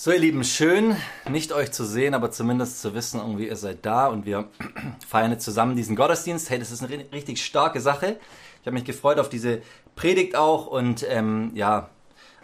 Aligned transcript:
So, 0.00 0.12
ihr 0.12 0.20
Lieben, 0.20 0.44
schön, 0.44 0.94
nicht 1.28 1.50
euch 1.50 1.72
zu 1.72 1.84
sehen, 1.84 2.14
aber 2.14 2.30
zumindest 2.30 2.80
zu 2.80 2.94
wissen, 2.94 3.18
irgendwie 3.18 3.48
ihr 3.48 3.56
seid 3.56 3.84
da 3.84 4.06
und 4.06 4.26
wir 4.26 4.48
feiern 5.08 5.32
jetzt 5.32 5.44
zusammen 5.44 5.74
diesen 5.74 5.96
Gottesdienst. 5.96 6.50
Hey, 6.50 6.60
das 6.60 6.70
ist 6.70 6.84
eine 6.84 7.04
richtig 7.12 7.44
starke 7.44 7.80
Sache. 7.80 8.16
Ich 8.60 8.66
habe 8.66 8.74
mich 8.74 8.84
gefreut 8.84 9.18
auf 9.18 9.28
diese 9.28 9.60
Predigt 9.96 10.36
auch 10.36 10.68
und 10.68 11.04
ähm, 11.08 11.50
ja, 11.54 11.90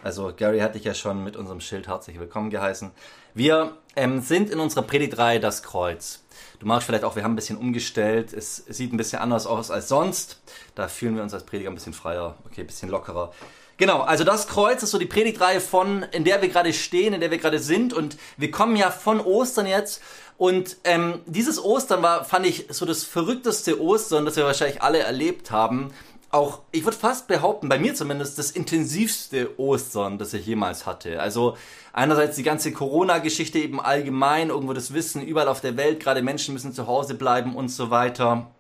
also 0.03 0.33
Gary 0.37 0.59
hat 0.59 0.75
dich 0.75 0.83
ja 0.83 0.95
schon 0.95 1.23
mit 1.23 1.37
unserem 1.37 1.61
Schild 1.61 1.87
herzlich 1.87 2.19
willkommen 2.19 2.51
geheißen. 2.51 2.91
Wir 3.35 3.77
ähm, 3.95 4.21
sind 4.21 4.51
in 4.51 4.59
unserer 4.59 4.83
Predigtreihe 4.83 5.39
Das 5.39 5.63
Kreuz. 5.63 6.25
Du 6.59 6.67
magst 6.67 6.87
vielleicht 6.87 7.05
auch, 7.05 7.15
wir 7.15 7.23
haben 7.23 7.35
ein 7.35 7.37
bisschen 7.37 7.57
umgestellt. 7.57 8.33
Es 8.33 8.57
sieht 8.57 8.93
ein 8.93 8.97
bisschen 8.97 9.21
anders 9.21 9.47
aus 9.47 9.71
als 9.71 9.87
sonst. 9.87 10.43
Da 10.75 10.89
fühlen 10.89 11.15
wir 11.15 11.23
uns 11.23 11.33
als 11.33 11.47
Prediger 11.47 11.71
ein 11.71 11.77
bisschen 11.77 11.93
freier, 11.93 12.35
okay, 12.47 12.63
ein 12.63 12.67
bisschen 12.67 12.89
lockerer. 12.89 13.33
Genau, 13.77 14.03
also 14.03 14.23
das 14.23 14.47
Kreuz 14.47 14.83
ist 14.83 14.93
so 14.93 14.99
die 14.99 15.07
Predigtreihe 15.07 15.61
von, 15.61 16.05
in 16.13 16.25
der 16.25 16.41
wir 16.41 16.49
gerade 16.49 16.73
stehen, 16.73 17.13
in 17.13 17.21
der 17.21 17.31
wir 17.31 17.39
gerade 17.39 17.59
sind 17.59 17.93
und 17.93 18.17
wir 18.37 18.51
kommen 18.51 18.77
ja 18.77 18.91
von 18.91 19.21
Ostern 19.21 19.67
jetzt 19.67 20.01
und 20.37 20.77
ähm, 20.85 21.21
dieses 21.27 21.63
Ostern 21.63 22.03
war, 22.03 22.25
fand 22.25 22.47
ich, 22.47 22.67
so 22.71 22.87
das 22.87 23.05
verrückteste 23.05 23.81
Ostern, 23.81 24.25
das 24.25 24.37
wir 24.37 24.45
wahrscheinlich 24.45 24.83
alle 24.83 24.99
erlebt 24.99 25.51
haben. 25.51 25.93
Auch, 26.31 26.63
ich 26.73 26.85
würde 26.85 26.97
fast 26.97 27.29
behaupten, 27.29 27.69
bei 27.69 27.79
mir 27.79 27.95
zumindest, 27.95 28.39
das 28.39 28.51
intensivste 28.51 29.59
Ostern, 29.59 30.19
das 30.19 30.35
ich 30.35 30.47
jemals 30.47 30.85
hatte. 30.87 31.21
Also 31.21 31.57
einerseits 31.93 32.35
die 32.35 32.43
ganze 32.43 32.73
Corona-Geschichte 32.73 33.61
eben 33.61 33.81
allgemein, 33.81 34.49
irgendwo 34.49 34.73
das 34.73 34.93
Wissen, 34.93 35.23
überall 35.23 35.47
auf 35.47 35.61
der 35.61 35.77
Welt, 35.77 36.01
gerade 36.01 36.23
Menschen 36.23 36.55
müssen 36.55 36.73
zu 36.73 36.89
Hause 36.89 37.15
bleiben 37.15 37.55
und 37.55 37.69
so 37.69 37.91
weiter. 37.91 38.51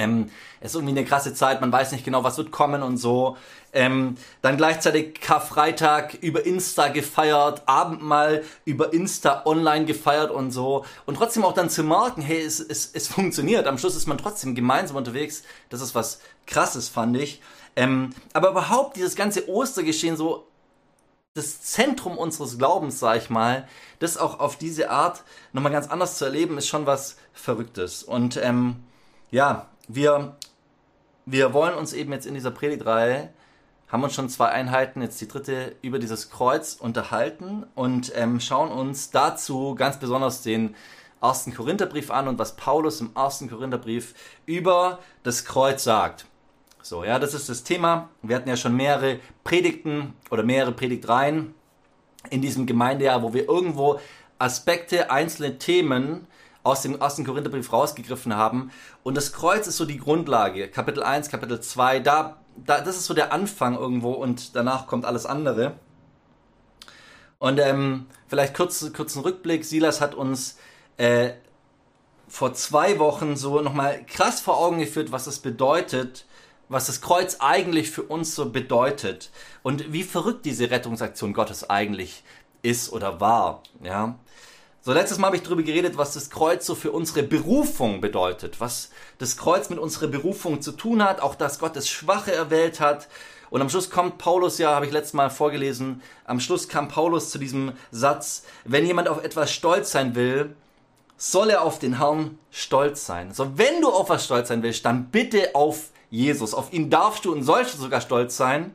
Ähm, 0.00 0.30
es 0.60 0.72
ist 0.72 0.74
irgendwie 0.74 0.98
eine 0.98 1.04
krasse 1.04 1.34
Zeit, 1.34 1.60
man 1.60 1.70
weiß 1.70 1.92
nicht 1.92 2.04
genau, 2.04 2.24
was 2.24 2.38
wird 2.38 2.50
kommen 2.50 2.82
und 2.82 2.96
so. 2.96 3.36
Ähm, 3.72 4.16
dann 4.42 4.56
gleichzeitig 4.56 5.20
Karfreitag 5.20 6.14
über 6.22 6.44
Insta 6.44 6.88
gefeiert, 6.88 7.62
Abendmahl 7.66 8.42
über 8.64 8.92
Insta 8.92 9.42
online 9.44 9.84
gefeiert 9.84 10.30
und 10.30 10.50
so. 10.50 10.84
Und 11.06 11.16
trotzdem 11.16 11.44
auch 11.44 11.52
dann 11.52 11.70
zu 11.70 11.84
merken, 11.84 12.22
hey, 12.22 12.42
es, 12.42 12.60
es, 12.60 12.90
es 12.92 13.08
funktioniert. 13.08 13.66
Am 13.66 13.78
Schluss 13.78 13.94
ist 13.94 14.06
man 14.06 14.18
trotzdem 14.18 14.54
gemeinsam 14.54 14.96
unterwegs. 14.96 15.42
Das 15.68 15.80
ist 15.80 15.94
was 15.94 16.20
Krasses, 16.46 16.88
fand 16.88 17.16
ich. 17.16 17.40
Ähm, 17.76 18.10
aber 18.32 18.50
überhaupt 18.50 18.96
dieses 18.96 19.14
ganze 19.14 19.48
Ostergeschehen 19.48 20.16
so 20.16 20.46
das 21.34 21.62
Zentrum 21.62 22.18
unseres 22.18 22.58
Glaubens, 22.58 22.98
sag 22.98 23.18
ich 23.18 23.30
mal, 23.30 23.68
das 24.00 24.16
auch 24.16 24.40
auf 24.40 24.56
diese 24.56 24.90
Art 24.90 25.22
nochmal 25.52 25.70
ganz 25.70 25.86
anders 25.88 26.18
zu 26.18 26.24
erleben, 26.24 26.58
ist 26.58 26.66
schon 26.66 26.86
was 26.86 27.16
Verrücktes. 27.32 28.02
Und 28.02 28.36
ähm, 28.36 28.82
ja, 29.30 29.69
wir, 29.94 30.36
wir 31.26 31.52
wollen 31.52 31.74
uns 31.74 31.92
eben 31.92 32.12
jetzt 32.12 32.26
in 32.26 32.34
dieser 32.34 32.50
Predigtreihe, 32.50 33.30
haben 33.88 34.04
uns 34.04 34.14
schon 34.14 34.28
zwei 34.28 34.48
Einheiten, 34.48 35.02
jetzt 35.02 35.20
die 35.20 35.28
dritte, 35.28 35.74
über 35.82 35.98
dieses 35.98 36.30
Kreuz 36.30 36.74
unterhalten 36.74 37.66
und 37.74 38.12
ähm, 38.14 38.38
schauen 38.40 38.70
uns 38.70 39.10
dazu 39.10 39.74
ganz 39.74 39.98
besonders 39.98 40.42
den 40.42 40.76
ersten 41.20 41.54
Korintherbrief 41.54 42.10
an 42.10 42.28
und 42.28 42.38
was 42.38 42.56
Paulus 42.56 43.00
im 43.00 43.10
ersten 43.14 43.50
Korintherbrief 43.50 44.14
über 44.46 45.00
das 45.22 45.44
Kreuz 45.44 45.84
sagt. 45.84 46.26
So, 46.82 47.04
ja, 47.04 47.18
das 47.18 47.34
ist 47.34 47.48
das 47.48 47.64
Thema. 47.64 48.08
Wir 48.22 48.36
hatten 48.36 48.48
ja 48.48 48.56
schon 48.56 48.74
mehrere 48.74 49.20
Predigten 49.44 50.14
oder 50.30 50.44
mehrere 50.44 50.72
Predigtreihen 50.72 51.54
in 52.30 52.40
diesem 52.40 52.66
Gemeindejahr, 52.66 53.22
wo 53.22 53.34
wir 53.34 53.48
irgendwo 53.48 54.00
Aspekte, 54.38 55.10
einzelne 55.10 55.58
Themen 55.58 56.26
aus 56.62 56.82
dem 56.82 57.00
ersten 57.00 57.24
Korintherbrief 57.24 57.72
rausgegriffen 57.72 58.34
haben. 58.34 58.70
Und 59.02 59.16
das 59.16 59.32
Kreuz 59.32 59.66
ist 59.66 59.76
so 59.76 59.84
die 59.84 59.98
Grundlage. 59.98 60.68
Kapitel 60.68 61.02
1, 61.02 61.28
Kapitel 61.28 61.60
2, 61.60 62.00
da, 62.00 62.36
da, 62.56 62.80
das 62.80 62.96
ist 62.96 63.06
so 63.06 63.14
der 63.14 63.32
Anfang 63.32 63.76
irgendwo 63.76 64.12
und 64.12 64.54
danach 64.56 64.86
kommt 64.86 65.04
alles 65.04 65.26
andere. 65.26 65.74
Und 67.38 67.58
ähm, 67.58 68.06
vielleicht 68.28 68.54
kurz, 68.54 68.92
kurzen 68.92 69.22
Rückblick. 69.22 69.64
Silas 69.64 70.02
hat 70.02 70.14
uns 70.14 70.58
äh, 70.98 71.30
vor 72.28 72.52
zwei 72.52 72.98
Wochen 72.98 73.36
so 73.36 73.60
nochmal 73.62 74.04
krass 74.06 74.40
vor 74.40 74.58
Augen 74.58 74.78
geführt, 74.78 75.10
was 75.10 75.26
es 75.26 75.38
bedeutet, 75.38 76.26
was 76.68 76.86
das 76.86 77.00
Kreuz 77.00 77.38
eigentlich 77.40 77.90
für 77.90 78.02
uns 78.02 78.34
so 78.34 78.50
bedeutet 78.50 79.30
und 79.62 79.92
wie 79.92 80.04
verrückt 80.04 80.44
diese 80.44 80.70
Rettungsaktion 80.70 81.32
Gottes 81.32 81.68
eigentlich 81.68 82.22
ist 82.62 82.92
oder 82.92 83.20
war. 83.20 83.62
Ja, 83.82 84.18
so, 84.90 84.94
letztes 84.94 85.18
Mal 85.18 85.28
habe 85.28 85.36
ich 85.36 85.44
darüber 85.44 85.62
geredet, 85.62 85.96
was 85.98 86.14
das 86.14 86.30
Kreuz 86.30 86.66
so 86.66 86.74
für 86.74 86.90
unsere 86.90 87.22
Berufung 87.22 88.00
bedeutet, 88.00 88.58
was 88.58 88.90
das 89.18 89.36
Kreuz 89.36 89.70
mit 89.70 89.78
unserer 89.78 90.08
Berufung 90.08 90.62
zu 90.62 90.72
tun 90.72 91.04
hat, 91.04 91.20
auch 91.20 91.36
dass 91.36 91.60
Gott 91.60 91.76
das 91.76 91.88
Schwache 91.88 92.32
erwählt 92.32 92.80
hat. 92.80 93.06
Und 93.50 93.60
am 93.60 93.68
Schluss 93.68 93.88
kommt 93.88 94.18
Paulus, 94.18 94.58
ja, 94.58 94.74
habe 94.74 94.86
ich 94.86 94.90
letztes 94.90 95.12
Mal 95.12 95.30
vorgelesen, 95.30 96.02
am 96.24 96.40
Schluss 96.40 96.66
kam 96.66 96.88
Paulus 96.88 97.30
zu 97.30 97.38
diesem 97.38 97.70
Satz, 97.92 98.42
wenn 98.64 98.84
jemand 98.84 99.08
auf 99.08 99.22
etwas 99.22 99.52
stolz 99.52 99.92
sein 99.92 100.16
will, 100.16 100.56
soll 101.16 101.50
er 101.50 101.62
auf 101.62 101.78
den 101.78 101.98
Herrn 101.98 102.40
stolz 102.50 103.06
sein. 103.06 103.32
So, 103.32 103.56
wenn 103.58 103.80
du 103.82 103.90
auf 103.90 104.08
was 104.08 104.24
stolz 104.24 104.48
sein 104.48 104.64
willst, 104.64 104.84
dann 104.84 105.04
bitte 105.12 105.54
auf 105.54 105.90
Jesus. 106.10 106.52
Auf 106.52 106.72
ihn 106.72 106.90
darfst 106.90 107.24
du 107.24 107.32
und 107.32 107.44
sollst 107.44 107.74
du 107.74 107.78
sogar 107.78 108.00
stolz 108.00 108.36
sein. 108.36 108.74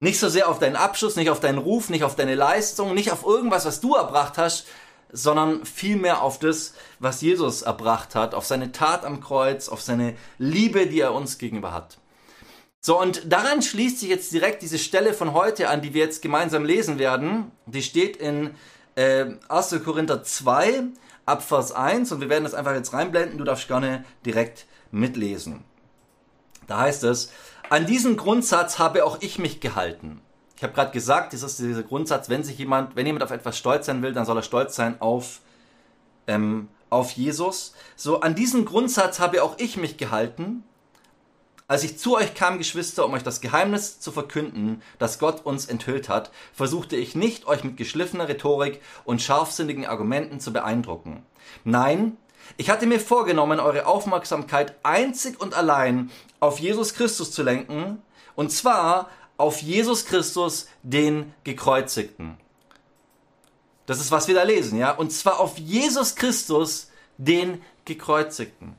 Nicht 0.00 0.18
so 0.18 0.28
sehr 0.28 0.48
auf 0.48 0.58
deinen 0.58 0.76
Abschluss, 0.76 1.16
nicht 1.16 1.30
auf 1.30 1.40
deinen 1.40 1.58
Ruf, 1.58 1.88
nicht 1.88 2.04
auf 2.04 2.16
deine 2.16 2.34
Leistung, 2.34 2.94
nicht 2.94 3.12
auf 3.12 3.24
irgendwas, 3.24 3.64
was 3.64 3.80
du 3.80 3.94
erbracht 3.94 4.36
hast, 4.36 4.66
sondern 5.10 5.64
vielmehr 5.64 6.22
auf 6.22 6.38
das, 6.38 6.74
was 6.98 7.22
Jesus 7.22 7.62
erbracht 7.62 8.14
hat, 8.14 8.34
auf 8.34 8.44
seine 8.44 8.72
Tat 8.72 9.04
am 9.04 9.20
Kreuz, 9.20 9.68
auf 9.68 9.80
seine 9.80 10.14
Liebe, 10.36 10.86
die 10.86 11.00
er 11.00 11.14
uns 11.14 11.38
gegenüber 11.38 11.72
hat. 11.72 11.98
So, 12.80 13.00
und 13.00 13.32
daran 13.32 13.62
schließt 13.62 14.00
sich 14.00 14.10
jetzt 14.10 14.32
direkt 14.32 14.62
diese 14.62 14.78
Stelle 14.78 15.14
von 15.14 15.32
heute 15.32 15.70
an, 15.70 15.80
die 15.80 15.94
wir 15.94 16.04
jetzt 16.04 16.22
gemeinsam 16.22 16.64
lesen 16.64 16.98
werden. 16.98 17.50
Die 17.64 17.82
steht 17.82 18.16
in 18.16 18.54
äh, 18.96 19.26
1. 19.48 19.76
Korinther 19.82 20.22
2, 20.22 20.84
Abvers 21.24 21.72
1, 21.72 22.12
und 22.12 22.20
wir 22.20 22.28
werden 22.28 22.44
das 22.44 22.54
einfach 22.54 22.74
jetzt 22.74 22.92
reinblenden. 22.92 23.38
Du 23.38 23.44
darfst 23.44 23.66
gerne 23.66 24.04
direkt 24.24 24.66
mitlesen. 24.90 25.64
Da 26.66 26.78
heißt 26.78 27.04
es, 27.04 27.32
an 27.70 27.86
diesen 27.86 28.16
Grundsatz 28.16 28.78
habe 28.78 29.04
auch 29.04 29.18
ich 29.20 29.38
mich 29.38 29.60
gehalten. 29.60 30.20
Ich 30.56 30.62
habe 30.62 30.72
gerade 30.72 30.90
gesagt, 30.90 31.32
das 31.32 31.42
ist 31.42 31.58
dieser 31.58 31.82
Grundsatz, 31.82 32.28
wenn 32.28 32.42
sich 32.42 32.58
jemand, 32.58 32.96
wenn 32.96 33.06
jemand 33.06 33.22
auf 33.22 33.30
etwas 33.30 33.58
stolz 33.58 33.86
sein 33.86 34.02
will, 34.02 34.12
dann 34.12 34.24
soll 34.24 34.38
er 34.38 34.42
stolz 34.42 34.74
sein 34.74 35.00
auf, 35.00 35.40
ähm, 36.26 36.68
auf 36.88 37.10
Jesus. 37.12 37.74
So, 37.94 38.20
an 38.20 38.34
diesen 38.34 38.64
Grundsatz 38.64 39.18
habe 39.18 39.42
auch 39.42 39.58
ich 39.58 39.76
mich 39.76 39.98
gehalten. 39.98 40.64
Als 41.68 41.82
ich 41.82 41.98
zu 41.98 42.16
euch 42.16 42.34
kam, 42.34 42.58
Geschwister, 42.58 43.04
um 43.04 43.12
euch 43.12 43.24
das 43.24 43.40
Geheimnis 43.40 43.98
zu 43.98 44.12
verkünden, 44.12 44.82
das 44.98 45.18
Gott 45.18 45.44
uns 45.44 45.66
enthüllt 45.66 46.08
hat, 46.08 46.30
versuchte 46.52 46.94
ich 46.96 47.16
nicht, 47.16 47.46
euch 47.46 47.64
mit 47.64 47.76
geschliffener 47.76 48.28
Rhetorik 48.28 48.80
und 49.04 49.20
scharfsinnigen 49.20 49.84
Argumenten 49.84 50.38
zu 50.38 50.52
beeindrucken. 50.52 51.26
Nein, 51.64 52.16
ich 52.56 52.70
hatte 52.70 52.86
mir 52.86 53.00
vorgenommen, 53.00 53.60
eure 53.60 53.86
Aufmerksamkeit 53.86 54.74
einzig 54.82 55.40
und 55.40 55.54
allein 55.54 56.10
auf 56.40 56.58
Jesus 56.58 56.94
Christus 56.94 57.30
zu 57.32 57.42
lenken, 57.42 58.02
und 58.34 58.52
zwar 58.52 59.10
auf 59.36 59.62
Jesus 59.62 60.06
Christus, 60.06 60.68
den 60.82 61.34
Gekreuzigten. 61.44 62.36
Das 63.86 64.00
ist, 64.00 64.10
was 64.10 64.28
wir 64.28 64.34
da 64.34 64.42
lesen, 64.42 64.78
ja? 64.78 64.92
Und 64.92 65.12
zwar 65.12 65.40
auf 65.40 65.58
Jesus 65.58 66.16
Christus, 66.16 66.90
den 67.18 67.62
Gekreuzigten. 67.84 68.74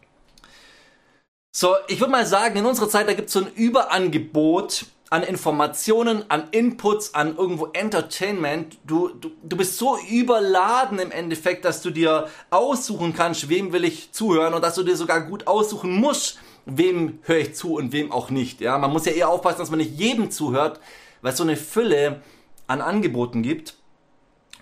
So, 1.51 1.75
ich 1.87 1.99
würde 1.99 2.11
mal 2.11 2.25
sagen, 2.25 2.57
in 2.57 2.65
unserer 2.65 2.89
Zeit, 2.89 3.07
da 3.07 3.13
gibt 3.13 3.27
es 3.27 3.33
so 3.33 3.39
ein 3.39 3.51
Überangebot 3.53 4.85
an 5.09 5.23
Informationen, 5.23 6.25
an 6.29 6.49
Inputs, 6.51 7.13
an 7.13 7.37
irgendwo 7.37 7.67
Entertainment. 7.67 8.77
Du, 8.85 9.09
du, 9.09 9.31
du 9.41 9.57
bist 9.57 9.77
so 9.77 9.97
überladen 10.09 10.99
im 10.99 11.11
Endeffekt, 11.11 11.63
dass 11.65 11.81
du 11.81 11.91
dir 11.91 12.27
aussuchen 12.49 13.13
kannst, 13.13 13.49
wem 13.49 13.71
will 13.71 13.85
ich 13.85 14.11
zuhören 14.11 14.53
und 14.53 14.63
dass 14.63 14.75
du 14.75 14.83
dir 14.83 14.97
sogar 14.97 15.21
gut 15.21 15.47
aussuchen 15.47 15.95
musst, 15.95 16.39
wem 16.65 17.19
höre 17.23 17.39
ich 17.39 17.55
zu 17.55 17.75
und 17.75 17.93
wem 17.93 18.11
auch 18.11 18.29
nicht. 18.29 18.59
Ja, 18.59 18.77
man 18.77 18.91
muss 18.91 19.05
ja 19.05 19.13
eher 19.13 19.29
aufpassen, 19.29 19.59
dass 19.59 19.69
man 19.69 19.79
nicht 19.79 19.97
jedem 19.97 20.29
zuhört, 20.29 20.81
weil 21.21 21.31
es 21.31 21.37
so 21.37 21.43
eine 21.43 21.55
Fülle 21.55 22.21
an 22.67 22.81
Angeboten 22.81 23.43
gibt. 23.43 23.76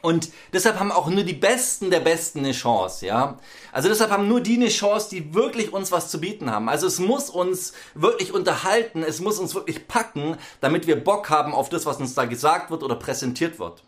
Und 0.06 0.30
deshalb 0.54 0.80
haben 0.80 0.92
auch 0.92 1.08
nur 1.08 1.24
die 1.24 1.34
Besten 1.34 1.90
der 1.90 2.00
Besten 2.00 2.40
eine 2.40 2.52
Chance, 2.52 3.08
ja. 3.08 3.40
Also 3.72 3.90
deshalb 3.90 4.12
haben 4.12 4.28
nur 4.28 4.40
die 4.40 4.54
eine 4.54 4.68
Chance, 4.68 5.10
die 5.10 5.34
wirklich 5.34 5.74
uns 5.74 5.92
was 5.92 6.12
zu 6.12 6.22
bieten 6.22 6.52
haben. 6.52 6.70
Also 6.70 6.86
es 6.86 7.00
muss 7.00 7.32
uns 7.32 7.74
wirklich 7.96 8.32
unterhalten, 8.32 9.02
es 9.02 9.20
muss 9.20 9.40
uns 9.40 9.56
wirklich 9.56 9.88
packen, 9.88 10.38
damit 10.62 10.86
wir 10.86 11.04
Bock 11.04 11.32
haben 11.32 11.56
auf 11.56 11.70
das, 11.70 11.88
was 11.88 11.98
uns 11.98 12.14
da 12.14 12.26
gesagt 12.26 12.70
wird 12.70 12.84
oder 12.84 12.96
präsentiert 12.96 13.58
wird. 13.58 13.84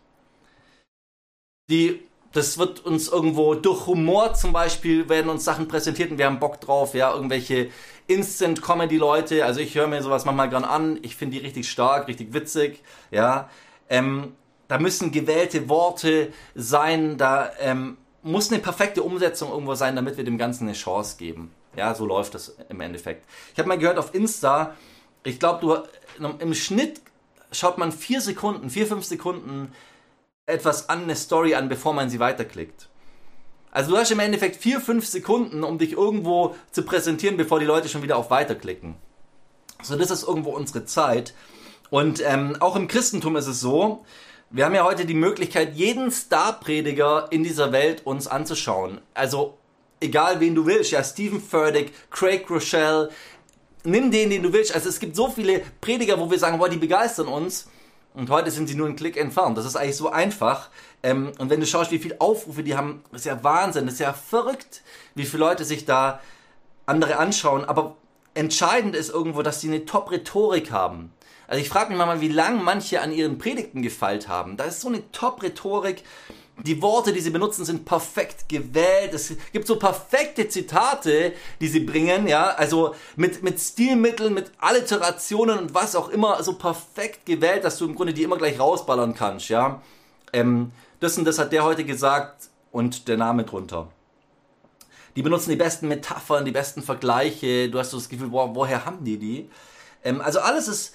Die, 1.70 2.02
das 2.32 2.58
wird 2.58 2.84
uns 2.84 3.06
irgendwo 3.06 3.54
durch 3.54 3.86
Humor 3.86 4.34
zum 4.34 4.52
Beispiel 4.52 5.08
werden 5.08 5.30
uns 5.30 5.44
Sachen 5.44 5.68
präsentiert 5.68 6.10
und 6.10 6.18
wir 6.18 6.26
haben 6.26 6.40
Bock 6.40 6.60
drauf, 6.60 6.94
ja, 6.94 7.14
irgendwelche 7.14 7.70
Instant-Comedy-Leute. 8.08 9.44
Also 9.44 9.60
ich 9.60 9.76
höre 9.76 9.86
mir 9.86 10.02
sowas 10.02 10.24
manchmal 10.24 10.50
gern 10.50 10.64
an, 10.64 10.98
ich 11.02 11.14
finde 11.14 11.38
die 11.38 11.44
richtig 11.44 11.70
stark, 11.70 12.08
richtig 12.08 12.32
witzig, 12.32 12.82
ja. 13.12 13.48
Ähm, 13.88 14.32
da 14.68 14.78
müssen 14.78 15.10
gewählte 15.10 15.68
Worte 15.68 16.32
sein, 16.54 17.16
da 17.18 17.50
ähm, 17.58 17.96
muss 18.22 18.52
eine 18.52 18.60
perfekte 18.60 19.02
Umsetzung 19.02 19.50
irgendwo 19.50 19.74
sein, 19.74 19.96
damit 19.96 20.16
wir 20.16 20.24
dem 20.24 20.38
Ganzen 20.38 20.64
eine 20.64 20.74
Chance 20.74 21.16
geben. 21.18 21.50
Ja, 21.76 21.94
so 21.94 22.06
läuft 22.06 22.34
das 22.34 22.56
im 22.68 22.80
Endeffekt. 22.80 23.26
Ich 23.52 23.58
habe 23.58 23.68
mal 23.68 23.78
gehört 23.78 23.98
auf 23.98 24.14
Insta, 24.14 24.74
ich 25.24 25.38
glaube, 25.38 25.86
du 26.18 26.28
im 26.38 26.54
Schnitt 26.54 27.00
schaut 27.52 27.78
man 27.78 27.92
vier 27.92 28.20
Sekunden, 28.20 28.70
vier, 28.70 28.86
fünf 28.86 29.04
Sekunden 29.04 29.72
etwas 30.46 30.88
an, 30.88 31.04
eine 31.04 31.16
Story 31.16 31.54
an, 31.54 31.68
bevor 31.68 31.92
man 31.92 32.10
sie 32.10 32.20
weiterklickt. 32.20 32.88
Also 33.70 33.90
du 33.90 33.98
hast 33.98 34.10
im 34.10 34.20
Endeffekt 34.20 34.56
vier, 34.56 34.80
fünf 34.80 35.06
Sekunden, 35.06 35.62
um 35.62 35.78
dich 35.78 35.92
irgendwo 35.92 36.54
zu 36.70 36.82
präsentieren, 36.82 37.36
bevor 37.36 37.60
die 37.60 37.66
Leute 37.66 37.88
schon 37.88 38.02
wieder 38.02 38.16
auf 38.16 38.30
Weiterklicken. 38.30 38.96
So, 39.82 39.96
das 39.96 40.10
ist 40.10 40.26
irgendwo 40.26 40.50
unsere 40.50 40.84
Zeit. 40.84 41.34
Und 41.90 42.22
ähm, 42.24 42.56
auch 42.60 42.76
im 42.76 42.88
Christentum 42.88 43.36
ist 43.36 43.46
es 43.46 43.60
so, 43.60 44.04
wir 44.50 44.64
haben 44.64 44.74
ja 44.74 44.84
heute 44.84 45.04
die 45.04 45.14
Möglichkeit, 45.14 45.74
jeden 45.74 46.10
Starprediger 46.10 47.28
in 47.30 47.44
dieser 47.44 47.72
Welt 47.72 48.06
uns 48.06 48.26
anzuschauen. 48.26 49.00
Also 49.14 49.58
egal 50.00 50.40
wen 50.40 50.54
du 50.54 50.66
willst, 50.66 50.90
ja, 50.90 51.04
Stephen 51.04 51.40
Furtick, 51.40 51.92
Craig 52.10 52.48
Rochelle, 52.48 53.10
nimm 53.84 54.10
den, 54.10 54.30
den 54.30 54.42
du 54.42 54.52
willst. 54.52 54.74
Also 54.74 54.88
es 54.88 55.00
gibt 55.00 55.16
so 55.16 55.28
viele 55.28 55.62
Prediger, 55.80 56.18
wo 56.18 56.30
wir 56.30 56.38
sagen, 56.38 56.58
boah, 56.58 56.68
die 56.68 56.76
begeistern 56.76 57.28
uns. 57.28 57.68
Und 58.14 58.30
heute 58.30 58.50
sind 58.50 58.68
sie 58.68 58.74
nur 58.74 58.86
einen 58.86 58.96
Klick 58.96 59.16
entfernt. 59.16 59.58
Das 59.58 59.66
ist 59.66 59.76
eigentlich 59.76 59.96
so 59.96 60.10
einfach. 60.10 60.70
Ähm, 61.02 61.32
und 61.38 61.50
wenn 61.50 61.60
du 61.60 61.66
schaust, 61.66 61.90
wie 61.90 61.98
viele 61.98 62.20
Aufrufe 62.20 62.62
die 62.62 62.74
haben, 62.76 63.04
ist 63.12 63.26
ja 63.26 63.44
Wahnsinn, 63.44 63.86
ist 63.86 64.00
ja 64.00 64.12
verrückt, 64.12 64.82
wie 65.14 65.24
viele 65.24 65.44
Leute 65.44 65.64
sich 65.64 65.84
da 65.84 66.20
andere 66.86 67.18
anschauen. 67.18 67.64
Aber 67.64 67.96
entscheidend 68.34 68.96
ist 68.96 69.10
irgendwo, 69.10 69.42
dass 69.42 69.60
sie 69.60 69.68
eine 69.68 69.84
Top-Rhetorik 69.84 70.70
haben. 70.70 71.12
Also 71.48 71.62
ich 71.62 71.70
frage 71.70 71.88
mich 71.88 71.98
mal, 71.98 72.20
wie 72.20 72.28
lange 72.28 72.62
manche 72.62 73.00
an 73.00 73.10
ihren 73.10 73.38
Predigten 73.38 73.82
gefeilt 73.82 74.28
haben. 74.28 74.58
Da 74.58 74.64
ist 74.64 74.82
so 74.82 74.88
eine 74.88 75.10
Top-Rhetorik. 75.12 76.04
Die 76.62 76.82
Worte, 76.82 77.12
die 77.12 77.20
sie 77.20 77.30
benutzen, 77.30 77.64
sind 77.64 77.86
perfekt 77.86 78.48
gewählt. 78.48 79.14
Es 79.14 79.32
gibt 79.52 79.66
so 79.66 79.78
perfekte 79.78 80.48
Zitate, 80.48 81.32
die 81.60 81.68
sie 81.68 81.80
bringen, 81.80 82.28
ja, 82.28 82.48
also 82.48 82.94
mit, 83.16 83.42
mit 83.42 83.58
Stilmitteln, 83.58 84.34
mit 84.34 84.50
Alliterationen 84.58 85.58
und 85.58 85.74
was 85.74 85.96
auch 85.96 86.10
immer, 86.10 86.42
so 86.42 86.54
perfekt 86.54 87.24
gewählt, 87.24 87.64
dass 87.64 87.78
du 87.78 87.86
im 87.86 87.94
Grunde 87.94 88.12
die 88.12 88.24
immer 88.24 88.36
gleich 88.36 88.58
rausballern 88.58 89.14
kannst, 89.14 89.48
ja. 89.48 89.80
Ähm, 90.32 90.72
das 91.00 91.16
und 91.16 91.24
das 91.24 91.38
hat 91.38 91.52
der 91.52 91.64
heute 91.64 91.84
gesagt 91.84 92.50
und 92.72 93.08
der 93.08 93.16
Name 93.16 93.44
drunter. 93.44 93.88
Die 95.16 95.22
benutzen 95.22 95.50
die 95.50 95.56
besten 95.56 95.88
Metaphern, 95.88 96.44
die 96.44 96.50
besten 96.50 96.82
Vergleiche. 96.82 97.70
Du 97.70 97.78
hast 97.78 97.90
so 97.90 97.96
das 97.96 98.08
Gefühl, 98.08 98.28
boah, 98.28 98.54
woher 98.54 98.84
haben 98.84 99.04
die 99.04 99.16
die? 99.16 99.50
Ähm, 100.04 100.20
also 100.20 100.40
alles 100.40 100.68
ist 100.68 100.92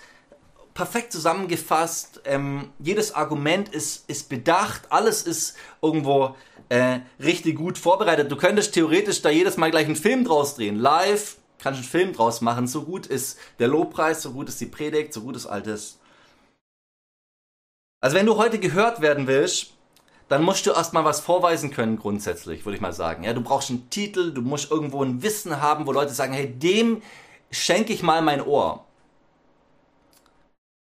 perfekt 0.73 1.11
zusammengefasst. 1.11 2.21
Ähm, 2.25 2.71
jedes 2.79 3.13
Argument 3.13 3.69
ist, 3.69 4.09
ist 4.09 4.29
bedacht. 4.29 4.83
Alles 4.89 5.23
ist 5.23 5.55
irgendwo 5.81 6.35
äh, 6.69 6.99
richtig 7.19 7.55
gut 7.55 7.77
vorbereitet. 7.77 8.31
Du 8.31 8.35
könntest 8.35 8.73
theoretisch 8.73 9.21
da 9.21 9.29
jedes 9.29 9.57
Mal 9.57 9.71
gleich 9.71 9.85
einen 9.85 9.95
Film 9.95 10.25
draus 10.25 10.55
drehen. 10.55 10.77
Live 10.77 11.37
kannst 11.59 11.79
du 11.79 11.83
einen 11.83 11.91
Film 11.91 12.13
draus 12.13 12.41
machen. 12.41 12.67
So 12.67 12.83
gut 12.83 13.05
ist 13.05 13.37
der 13.59 13.67
Lobpreis, 13.67 14.21
so 14.21 14.31
gut 14.31 14.49
ist 14.49 14.59
die 14.59 14.65
Predigt, 14.65 15.13
so 15.13 15.21
gut 15.21 15.35
ist 15.35 15.45
alles. 15.45 15.99
Also 18.01 18.17
wenn 18.17 18.25
du 18.25 18.37
heute 18.37 18.59
gehört 18.59 18.99
werden 18.99 19.27
willst, 19.27 19.73
dann 20.27 20.43
musst 20.43 20.65
du 20.65 20.71
erstmal 20.71 21.05
was 21.05 21.19
vorweisen 21.19 21.71
können, 21.71 21.97
grundsätzlich, 21.97 22.65
würde 22.65 22.75
ich 22.75 22.81
mal 22.81 22.93
sagen. 22.93 23.23
Ja, 23.23 23.33
du 23.33 23.41
brauchst 23.41 23.69
einen 23.69 23.89
Titel, 23.89 24.33
du 24.33 24.41
musst 24.41 24.71
irgendwo 24.71 25.03
ein 25.03 25.21
Wissen 25.21 25.61
haben, 25.61 25.85
wo 25.85 25.91
Leute 25.91 26.13
sagen, 26.13 26.33
hey, 26.33 26.47
dem 26.47 27.01
schenke 27.51 27.93
ich 27.93 28.03
mal 28.03 28.21
mein 28.21 28.41
Ohr. 28.41 28.85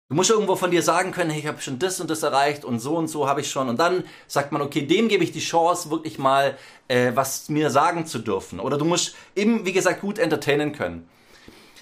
Du 0.07 0.13
musst 0.13 0.29
irgendwo 0.29 0.55
von 0.55 0.69
dir 0.69 0.83
sagen 0.83 1.11
können, 1.11 1.31
hey, 1.31 1.39
ich 1.39 1.47
habe 1.47 1.59
schon 1.59 1.79
das 1.79 1.99
und 1.99 2.11
das 2.11 2.21
erreicht 2.21 2.63
und 2.63 2.77
so 2.77 2.95
und 2.95 3.07
so 3.07 3.27
habe 3.27 3.41
ich 3.41 3.49
schon. 3.49 3.69
Und 3.69 3.79
dann 3.79 4.03
sagt 4.27 4.51
man, 4.51 4.61
okay, 4.61 4.83
dem 4.83 5.07
gebe 5.07 5.23
ich 5.23 5.31
die 5.31 5.39
Chance, 5.39 5.89
wirklich 5.89 6.19
mal 6.19 6.59
äh, 6.87 7.13
was 7.15 7.49
mir 7.49 7.71
sagen 7.71 8.05
zu 8.05 8.19
dürfen. 8.19 8.59
Oder 8.59 8.77
du 8.77 8.85
musst 8.85 9.15
eben, 9.35 9.65
wie 9.65 9.73
gesagt, 9.73 10.01
gut 10.01 10.19
entertainen 10.19 10.73
können. 10.73 11.09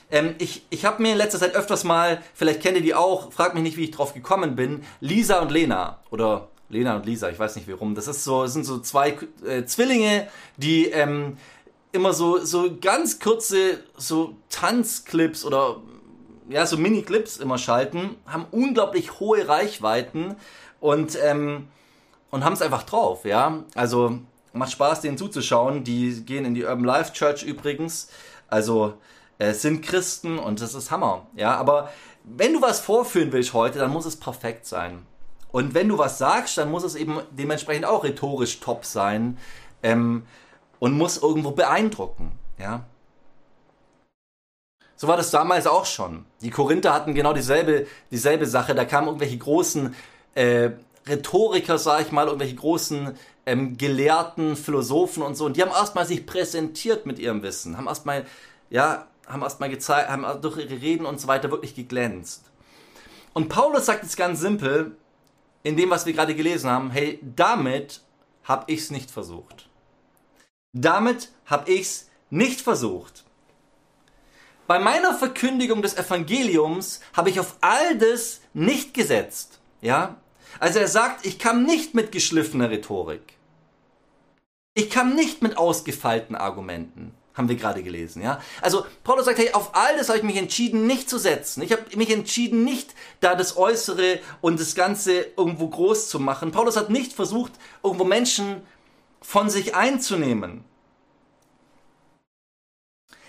Ähm, 0.10 0.36
ich 0.38 0.66
ich 0.70 0.86
habe 0.86 1.02
mir 1.02 1.12
in 1.12 1.18
letzter 1.18 1.38
Zeit 1.38 1.54
öfters 1.54 1.84
mal, 1.84 2.24
vielleicht 2.34 2.62
kennt 2.62 2.78
ihr 2.78 2.82
die 2.82 2.96
auch, 2.96 3.34
fragt 3.34 3.56
mich 3.56 3.64
nicht, 3.64 3.76
wie 3.76 3.84
ich 3.84 3.92
drauf 3.92 4.14
gekommen 4.14 4.56
bin, 4.56 4.86
Lisa 5.02 5.42
und 5.42 5.52
Lena. 5.52 6.00
Oder 6.10 6.48
Lena 6.70 6.96
und 6.96 7.06
Lisa, 7.06 7.30
ich 7.30 7.38
weiß 7.38 7.58
nicht 7.58 7.68
warum. 7.68 7.94
Das 7.94 8.08
ist 8.08 8.24
so, 8.24 8.48
sind 8.48 8.64
so 8.64 8.80
zwei 8.80 9.18
äh, 9.46 9.66
Zwillinge, 9.66 10.30
die 10.56 10.86
ähm, 10.86 11.36
immer 11.92 12.14
so, 12.14 12.38
so 12.38 12.78
ganz 12.80 13.20
kurze 13.20 13.84
so 13.98 14.38
Tanzclips 14.50 15.44
oder 15.44 15.82
ja, 16.50 16.66
so 16.66 16.78
Mini-Clips 16.78 17.38
immer 17.38 17.58
schalten, 17.58 18.18
haben 18.26 18.46
unglaublich 18.52 19.20
hohe 19.20 19.48
Reichweiten 19.48 20.36
und, 20.80 21.18
ähm, 21.22 21.68
und 22.32 22.44
haben 22.44 22.54
es 22.54 22.62
einfach 22.62 22.84
drauf, 22.84 23.26
ja. 23.26 23.64
Also 23.76 24.20
macht 24.54 24.72
Spaß, 24.72 25.02
denen 25.02 25.18
zuzuschauen. 25.18 25.84
Die 25.84 26.24
gehen 26.26 26.46
in 26.46 26.54
die 26.54 26.64
Urban 26.64 26.86
Life 26.86 27.14
Church 27.14 27.44
übrigens. 27.44 28.10
Also 28.48 28.94
äh, 29.40 29.54
sind 29.54 29.84
Christen 29.84 30.38
und 30.40 30.62
das 30.62 30.76
ist 30.76 30.92
Hammer, 30.92 31.28
ja. 31.36 31.56
Aber 31.56 31.90
wenn 32.24 32.54
du 32.54 32.62
was 32.62 32.80
vorführen 32.80 33.32
willst 33.32 33.54
heute, 33.54 33.80
dann 33.80 33.92
muss 33.92 34.06
es 34.06 34.16
perfekt 34.16 34.66
sein. 34.66 35.06
Und 35.52 35.74
wenn 35.74 35.90
du 35.90 35.98
was 35.98 36.18
sagst, 36.18 36.58
dann 36.58 36.72
muss 36.72 36.84
es 36.84 36.96
eben 36.96 37.20
dementsprechend 37.32 37.86
auch 37.86 38.04
rhetorisch 38.04 38.60
top 38.60 38.86
sein 38.86 39.38
ähm, 39.84 40.26
und 40.80 40.98
muss 40.98 41.18
irgendwo 41.18 41.52
beeindrucken, 41.52 42.32
ja. 42.58 42.86
So 44.96 45.08
war 45.08 45.18
das 45.18 45.32
damals 45.32 45.68
auch 45.68 45.86
schon. 45.86 46.26
Die 46.42 46.50
Korinther 46.50 46.94
hatten 46.94 47.14
genau 47.14 47.34
dieselbe, 47.34 47.88
dieselbe 48.12 48.46
Sache. 48.46 48.76
Da 48.76 48.86
kamen 48.86 49.08
irgendwelche 49.08 49.38
großen 49.38 49.96
äh, 50.36 50.72
Rhetoriker, 51.08 51.78
sag 51.78 52.02
ich 52.02 52.12
mal, 52.12 52.28
irgendwelche 52.28 52.56
großen 52.56 53.18
ähm, 53.46 53.78
Gelehrten, 53.78 54.56
Philosophen 54.56 55.24
und 55.24 55.36
so. 55.36 55.46
Und 55.46 55.58
die 55.58 55.62
haben 55.62 55.72
erstmal 55.72 56.06
sich 56.06 56.26
präsentiert 56.26 57.06
mit 57.06 57.20
ihrem 57.20 57.44
Wissen, 57.44 57.78
haben 57.78 57.88
erstmal, 57.88 58.26
ja, 58.70 59.08
haben 59.28 59.42
erstmal 59.42 59.70
gezeigt, 59.70 60.10
haben 60.10 60.26
durch 60.42 60.58
ihre 60.58 60.82
Reden 60.82 61.06
und 61.06 61.20
so 61.20 61.28
weiter 61.28 61.52
wirklich 61.52 61.76
geglänzt. 61.76 62.52
Und 63.34 63.50
Paulus 63.50 63.86
sagt 63.86 64.04
es 64.04 64.16
ganz 64.16 64.40
simpel, 64.40 64.96
in 65.64 65.78
dem, 65.78 65.90
was 65.90 66.06
wir 66.06 66.14
gerade 66.14 66.36
gelesen 66.36 66.70
haben, 66.70 66.92
hey, 66.92 67.20
damit 67.22 68.02
habe 68.44 68.72
ich 68.72 68.82
es 68.82 68.92
nicht 68.92 69.10
versucht. 69.10 69.70
Damit 70.74 71.30
habe 71.46 71.72
ich 71.72 71.82
es 71.82 72.10
nicht 72.30 72.62
versucht. 72.62 73.24
Bei 74.66 74.80
meiner 74.80 75.14
Verkündigung 75.14 75.82
des 75.82 75.98
Evangeliums 75.98 77.02
habe 77.14 77.30
ich 77.30 77.40
auf 77.40 77.58
all 77.62 77.98
das 77.98 78.42
nicht 78.54 78.94
gesetzt. 78.94 79.60
Ja? 79.82 80.16
Also 80.60 80.80
er 80.80 80.88
sagt, 80.88 81.26
ich 81.26 81.40
kam 81.40 81.64
nicht 81.64 81.94
mit 81.94 82.12
geschliffener 82.12 82.70
Rhetorik. 82.70 83.38
Ich 84.74 84.90
kam 84.90 85.16
nicht 85.16 85.42
mit 85.42 85.58
ausgefeilten 85.58 86.36
Argumenten. 86.36 87.14
Haben 87.36 87.50
wir 87.50 87.56
gerade 87.56 87.82
gelesen, 87.82 88.22
ja? 88.22 88.40
Also 88.62 88.86
Paulus 89.04 89.26
sagt, 89.26 89.40
hey, 89.40 89.52
auf 89.54 89.76
all 89.76 89.98
das 89.98 90.10
habe 90.10 90.20
ich 90.20 90.24
mich 90.24 90.38
entschieden, 90.38 90.86
nicht 90.86 91.10
zu 91.10 91.18
setzen. 91.18 91.64
Ich 91.64 91.72
habe 91.72 91.84
mich 91.96 92.12
entschieden, 92.12 92.64
nicht 92.64 92.94
da 93.22 93.34
das 93.34 93.58
Äußere 93.58 94.20
und 94.40 94.60
das 94.60 94.76
Ganze 94.76 95.26
irgendwo 95.36 95.68
groß 95.68 96.10
zu 96.10 96.20
machen. 96.20 96.52
Paulus 96.52 96.78
hat 96.78 96.92
nicht 96.92 97.14
versucht, 97.14 97.54
irgendwo 97.84 98.04
Menschen 98.04 98.62
von 99.22 99.50
sich 99.50 99.74
einzunehmen. 99.74 100.64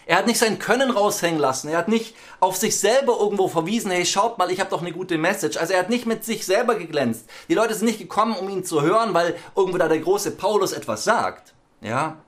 Er 0.06 0.16
hat 0.18 0.26
nicht 0.26 0.38
sein 0.38 0.58
Können 0.58 0.90
raushängen 0.90 1.40
lassen. 1.40 1.68
Er 1.68 1.78
hat 1.78 1.88
nicht 1.88 2.14
auf 2.40 2.56
sich 2.56 2.78
selber 2.78 3.18
irgendwo 3.18 3.48
verwiesen, 3.48 3.90
hey, 3.90 4.04
schaut 4.04 4.38
mal, 4.38 4.50
ich 4.50 4.60
habe 4.60 4.70
doch 4.70 4.82
eine 4.82 4.92
gute 4.92 5.18
Message. 5.18 5.56
Also 5.56 5.72
er 5.72 5.80
hat 5.80 5.90
nicht 5.90 6.06
mit 6.06 6.24
sich 6.24 6.44
selber 6.44 6.74
geglänzt. 6.74 7.26
Die 7.48 7.54
Leute 7.54 7.74
sind 7.74 7.86
nicht 7.86 7.98
gekommen, 7.98 8.36
um 8.36 8.48
ihn 8.48 8.64
zu 8.64 8.82
hören, 8.82 9.14
weil 9.14 9.36
irgendwo 9.56 9.78
da 9.78 9.88
der 9.88 10.00
große 10.00 10.32
Paulus 10.32 10.72
etwas 10.72 11.04
sagt. 11.04 11.54
Ja. 11.80 12.18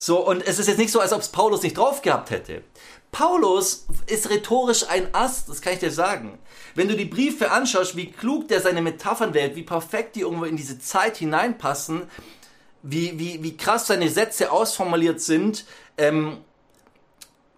So, 0.00 0.24
und 0.24 0.46
es 0.46 0.58
ist 0.58 0.68
jetzt 0.68 0.78
nicht 0.78 0.92
so, 0.92 1.00
als 1.00 1.12
ob 1.12 1.20
es 1.20 1.28
Paulus 1.28 1.62
nicht 1.62 1.76
drauf 1.76 2.02
gehabt 2.02 2.30
hätte. 2.30 2.62
Paulus 3.10 3.86
ist 4.06 4.30
rhetorisch 4.30 4.88
ein 4.88 5.12
Ast, 5.12 5.48
das 5.48 5.60
kann 5.60 5.72
ich 5.72 5.78
dir 5.80 5.90
sagen. 5.90 6.38
Wenn 6.74 6.88
du 6.88 6.96
die 6.96 7.04
Briefe 7.04 7.50
anschaust, 7.50 7.96
wie 7.96 8.12
klug 8.12 8.48
der 8.48 8.60
seine 8.60 8.82
Metaphern 8.82 9.34
wählt, 9.34 9.56
wie 9.56 9.62
perfekt 9.62 10.14
die 10.14 10.20
irgendwo 10.20 10.44
in 10.44 10.56
diese 10.56 10.78
Zeit 10.78 11.16
hineinpassen, 11.16 12.02
wie, 12.82 13.18
wie, 13.18 13.42
wie 13.42 13.56
krass 13.56 13.86
seine 13.86 14.08
Sätze 14.08 14.52
ausformuliert 14.52 15.20
sind 15.20 15.64
ähm, 15.96 16.38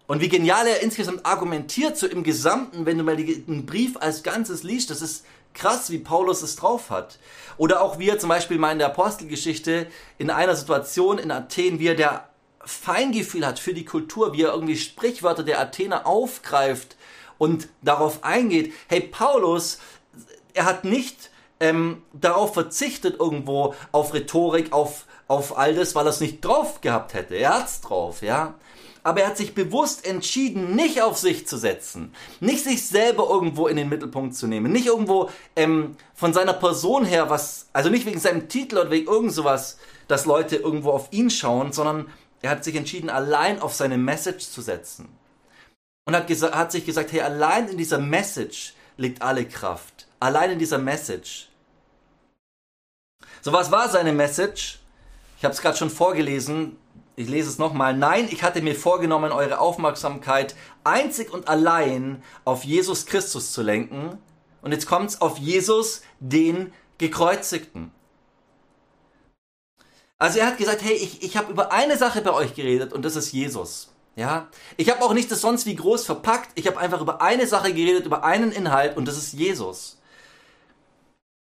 und 0.07 0.21
wie 0.21 0.29
genial 0.29 0.67
er 0.67 0.81
insgesamt 0.81 1.25
argumentiert, 1.25 1.97
so 1.97 2.07
im 2.07 2.23
Gesamten, 2.23 2.85
wenn 2.85 2.97
du 2.97 3.03
mal 3.03 3.15
den 3.15 3.65
Brief 3.65 3.97
als 3.97 4.23
Ganzes 4.23 4.63
liest, 4.63 4.89
das 4.89 5.01
ist 5.01 5.25
krass, 5.53 5.89
wie 5.91 5.99
Paulus 5.99 6.41
es 6.41 6.55
drauf 6.55 6.89
hat. 6.89 7.17
Oder 7.57 7.81
auch 7.81 7.99
wie 7.99 8.09
er 8.09 8.19
zum 8.19 8.29
Beispiel 8.29 8.57
mal 8.57 8.71
in 8.71 8.79
der 8.79 8.87
Apostelgeschichte 8.87 9.87
in 10.17 10.29
einer 10.29 10.55
Situation 10.55 11.17
in 11.17 11.31
Athen, 11.31 11.79
wie 11.79 11.87
er 11.87 11.95
der 11.95 12.29
Feingefühl 12.63 13.45
hat 13.45 13.59
für 13.59 13.73
die 13.73 13.85
Kultur, 13.85 14.33
wie 14.33 14.43
er 14.43 14.53
irgendwie 14.53 14.77
Sprichwörter 14.77 15.43
der 15.43 15.59
Athener 15.59 16.05
aufgreift 16.05 16.95
und 17.37 17.67
darauf 17.81 18.23
eingeht. 18.23 18.73
Hey, 18.87 19.01
Paulus, 19.01 19.79
er 20.53 20.65
hat 20.65 20.83
nicht 20.83 21.31
ähm, 21.59 22.01
darauf 22.13 22.53
verzichtet, 22.53 23.19
irgendwo 23.19 23.75
auf 23.91 24.13
Rhetorik, 24.13 24.73
auf 24.73 25.05
auf 25.31 25.57
all 25.57 25.73
das, 25.73 25.95
weil 25.95 26.05
er 26.05 26.09
es 26.09 26.19
nicht 26.19 26.41
drauf 26.41 26.81
gehabt 26.81 27.13
hätte. 27.13 27.35
Er 27.35 27.59
hat's 27.59 27.79
drauf, 27.79 28.21
ja. 28.21 28.55
Aber 29.01 29.21
er 29.21 29.27
hat 29.27 29.37
sich 29.37 29.55
bewusst 29.55 30.05
entschieden, 30.05 30.75
nicht 30.75 31.01
auf 31.01 31.17
sich 31.17 31.47
zu 31.47 31.57
setzen, 31.57 32.13
nicht 32.39 32.63
sich 32.63 32.85
selber 32.85 33.27
irgendwo 33.29 33.67
in 33.67 33.77
den 33.77 33.89
Mittelpunkt 33.89 34.35
zu 34.35 34.45
nehmen, 34.45 34.71
nicht 34.71 34.85
irgendwo 34.85 35.31
ähm, 35.55 35.95
von 36.13 36.33
seiner 36.33 36.53
Person 36.53 37.05
her 37.05 37.29
was, 37.29 37.67
also 37.73 37.89
nicht 37.89 38.05
wegen 38.05 38.19
seinem 38.19 38.47
Titel 38.47 38.77
oder 38.77 38.91
wegen 38.91 39.07
irgend 39.07 39.31
sowas, 39.31 39.79
dass 40.07 40.25
Leute 40.25 40.57
irgendwo 40.57 40.91
auf 40.91 41.07
ihn 41.11 41.31
schauen, 41.31 41.71
sondern 41.71 42.09
er 42.41 42.51
hat 42.51 42.63
sich 42.63 42.75
entschieden, 42.75 43.09
allein 43.09 43.59
auf 43.59 43.73
seine 43.73 43.97
Message 43.97 44.49
zu 44.49 44.61
setzen. 44.61 45.09
Und 46.05 46.15
hat, 46.15 46.29
hat 46.29 46.71
sich 46.71 46.85
gesagt, 46.85 47.11
hey, 47.11 47.21
allein 47.21 47.69
in 47.69 47.77
dieser 47.77 47.99
Message 47.99 48.73
liegt 48.97 49.21
alle 49.21 49.45
Kraft. 49.45 50.07
Allein 50.19 50.51
in 50.51 50.59
dieser 50.59 50.77
Message 50.77 51.47
So, 53.41 53.53
was 53.53 53.71
war 53.71 53.89
seine 53.89 54.11
Message? 54.11 54.80
Ich 55.41 55.43
habe 55.43 55.55
es 55.55 55.61
gerade 55.63 55.75
schon 55.75 55.89
vorgelesen. 55.89 56.77
Ich 57.15 57.27
lese 57.27 57.49
es 57.49 57.57
nochmal. 57.57 57.97
Nein, 57.97 58.27
ich 58.29 58.43
hatte 58.43 58.61
mir 58.61 58.75
vorgenommen, 58.75 59.31
eure 59.31 59.57
Aufmerksamkeit 59.57 60.55
einzig 60.83 61.33
und 61.33 61.47
allein 61.47 62.21
auf 62.45 62.63
Jesus 62.63 63.07
Christus 63.07 63.51
zu 63.51 63.63
lenken. 63.63 64.19
Und 64.61 64.71
jetzt 64.71 64.85
kommt 64.85 65.09
es 65.09 65.19
auf 65.19 65.39
Jesus, 65.39 66.03
den 66.19 66.71
Gekreuzigten. 66.99 67.89
Also 70.19 70.37
er 70.37 70.45
hat 70.45 70.59
gesagt, 70.59 70.83
hey, 70.83 70.93
ich, 70.93 71.23
ich 71.23 71.35
habe 71.37 71.51
über 71.51 71.71
eine 71.71 71.97
Sache 71.97 72.21
bei 72.21 72.33
euch 72.33 72.53
geredet 72.53 72.93
und 72.93 73.03
das 73.03 73.15
ist 73.15 73.31
Jesus. 73.31 73.91
Ja, 74.15 74.47
ich 74.77 74.91
habe 74.91 75.01
auch 75.01 75.15
nicht 75.15 75.31
das 75.31 75.41
sonst 75.41 75.65
wie 75.65 75.75
groß 75.75 76.05
verpackt. 76.05 76.51
Ich 76.53 76.67
habe 76.67 76.77
einfach 76.77 77.01
über 77.01 77.19
eine 77.19 77.47
Sache 77.47 77.73
geredet, 77.73 78.05
über 78.05 78.23
einen 78.23 78.51
Inhalt 78.51 78.95
und 78.95 79.07
das 79.07 79.17
ist 79.17 79.33
Jesus. 79.33 80.00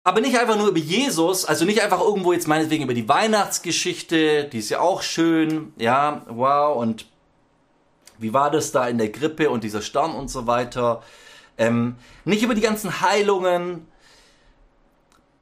Aber 0.10 0.22
nicht 0.22 0.40
einfach 0.40 0.58
nur 0.58 0.70
über 0.70 0.80
Jesus, 0.80 1.46
also 1.46 1.66
nicht 1.66 1.84
einfach 1.84 2.02
irgendwo 2.02 2.34
jetzt 2.34 2.48
meinetwegen 2.48 2.84
über 2.86 2.96
die 2.96 3.08
Weihnachtsgeschichte, 3.08 4.46
die 4.46 4.58
ist 4.58 4.70
ja 4.70 4.80
auch 4.80 5.04
schön, 5.04 5.72
ja, 5.78 6.26
wow, 6.28 6.76
und 6.76 7.06
wie 8.18 8.34
war 8.34 8.50
das 8.50 8.72
da 8.72 8.88
in 8.88 8.98
der 8.98 9.10
Grippe 9.10 9.52
und 9.52 9.64
dieser 9.64 9.84
Stern 9.84 10.16
und 10.16 10.32
so 10.32 10.48
weiter. 10.48 11.04
Ähm, 11.60 11.96
nicht 12.26 12.42
über 12.42 12.56
die 12.56 12.62
ganzen 12.62 13.02
Heilungen, 13.02 13.86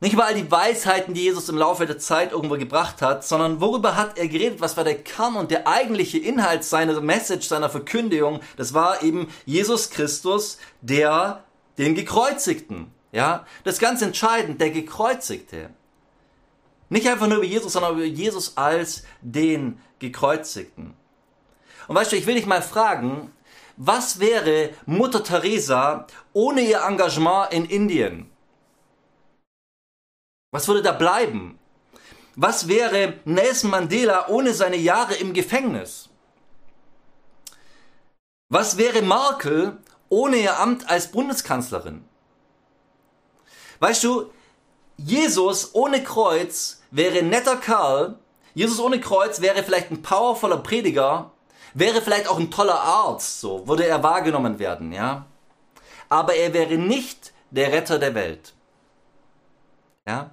nicht 0.01 0.11
über 0.11 0.25
all 0.25 0.35
die 0.35 0.51
Weisheiten, 0.51 1.13
die 1.13 1.23
Jesus 1.23 1.47
im 1.47 1.57
Laufe 1.57 1.85
der 1.85 1.97
Zeit 1.97 2.33
irgendwo 2.33 2.57
gebracht 2.57 3.01
hat, 3.01 3.23
sondern 3.23 3.61
worüber 3.61 3.95
hat 3.95 4.17
er 4.17 4.27
geredet? 4.27 4.59
Was 4.59 4.75
war 4.75 4.83
der 4.83 5.01
Kern 5.01 5.37
und 5.37 5.49
der 5.49 5.65
eigentliche 5.65 6.17
Inhalt 6.17 6.65
seiner 6.65 6.99
Message, 6.99 7.47
seiner 7.47 7.69
Verkündigung? 7.69 8.41
Das 8.57 8.73
war 8.73 9.01
eben 9.01 9.29
Jesus 9.45 9.91
Christus, 9.91 10.57
der 10.81 11.45
den 11.77 11.95
Gekreuzigten. 11.95 12.91
Ja, 13.11 13.45
das 13.63 13.75
ist 13.75 13.81
ganz 13.81 14.01
entscheidend, 14.01 14.59
der 14.59 14.71
Gekreuzigte. 14.71 15.69
Nicht 16.89 17.07
einfach 17.07 17.27
nur 17.27 17.37
über 17.37 17.45
Jesus, 17.45 17.73
sondern 17.73 17.95
über 17.95 18.05
Jesus 18.05 18.57
als 18.57 19.03
den 19.21 19.81
Gekreuzigten. 19.99 20.93
Und 21.87 21.95
weißt 21.95 22.11
du, 22.11 22.15
ich 22.15 22.25
will 22.25 22.35
dich 22.35 22.45
mal 22.45 22.61
fragen, 22.61 23.31
was 23.77 24.19
wäre 24.19 24.71
Mutter 24.85 25.23
Teresa 25.23 26.07
ohne 26.33 26.61
ihr 26.61 26.81
Engagement 26.81 27.53
in 27.53 27.65
Indien? 27.65 28.31
Was 30.51 30.67
würde 30.67 30.81
da 30.81 30.91
bleiben? 30.91 31.59
Was 32.35 32.67
wäre 32.67 33.19
Nelson 33.25 33.69
Mandela 33.69 34.27
ohne 34.27 34.53
seine 34.53 34.77
Jahre 34.77 35.15
im 35.15 35.33
Gefängnis? 35.33 36.09
Was 38.49 38.77
wäre 38.77 39.01
Merkel 39.01 39.77
ohne 40.09 40.37
ihr 40.37 40.57
Amt 40.59 40.89
als 40.89 41.11
Bundeskanzlerin? 41.11 42.05
Weißt 43.79 44.03
du, 44.03 44.31
Jesus 44.97 45.73
ohne 45.73 46.03
Kreuz 46.03 46.81
wäre 46.91 47.19
ein 47.19 47.29
netter 47.29 47.57
Kerl, 47.57 48.17
Jesus 48.53 48.79
ohne 48.79 48.99
Kreuz 48.99 49.41
wäre 49.41 49.63
vielleicht 49.63 49.91
ein 49.91 50.01
powervoller 50.01 50.57
Prediger, 50.57 51.31
wäre 51.73 52.01
vielleicht 52.01 52.27
auch 52.27 52.39
ein 52.39 52.49
toller 52.49 52.79
Arzt, 52.79 53.39
so 53.39 53.67
würde 53.67 53.85
er 53.85 54.01
wahrgenommen 54.01 54.57
werden, 54.57 54.91
ja. 54.91 55.25
Aber 56.09 56.35
er 56.35 56.53
wäre 56.53 56.77
nicht 56.77 57.33
der 57.51 57.71
Retter 57.71 57.99
der 57.99 58.15
Welt. 58.15 58.53
Ja? 60.07 60.31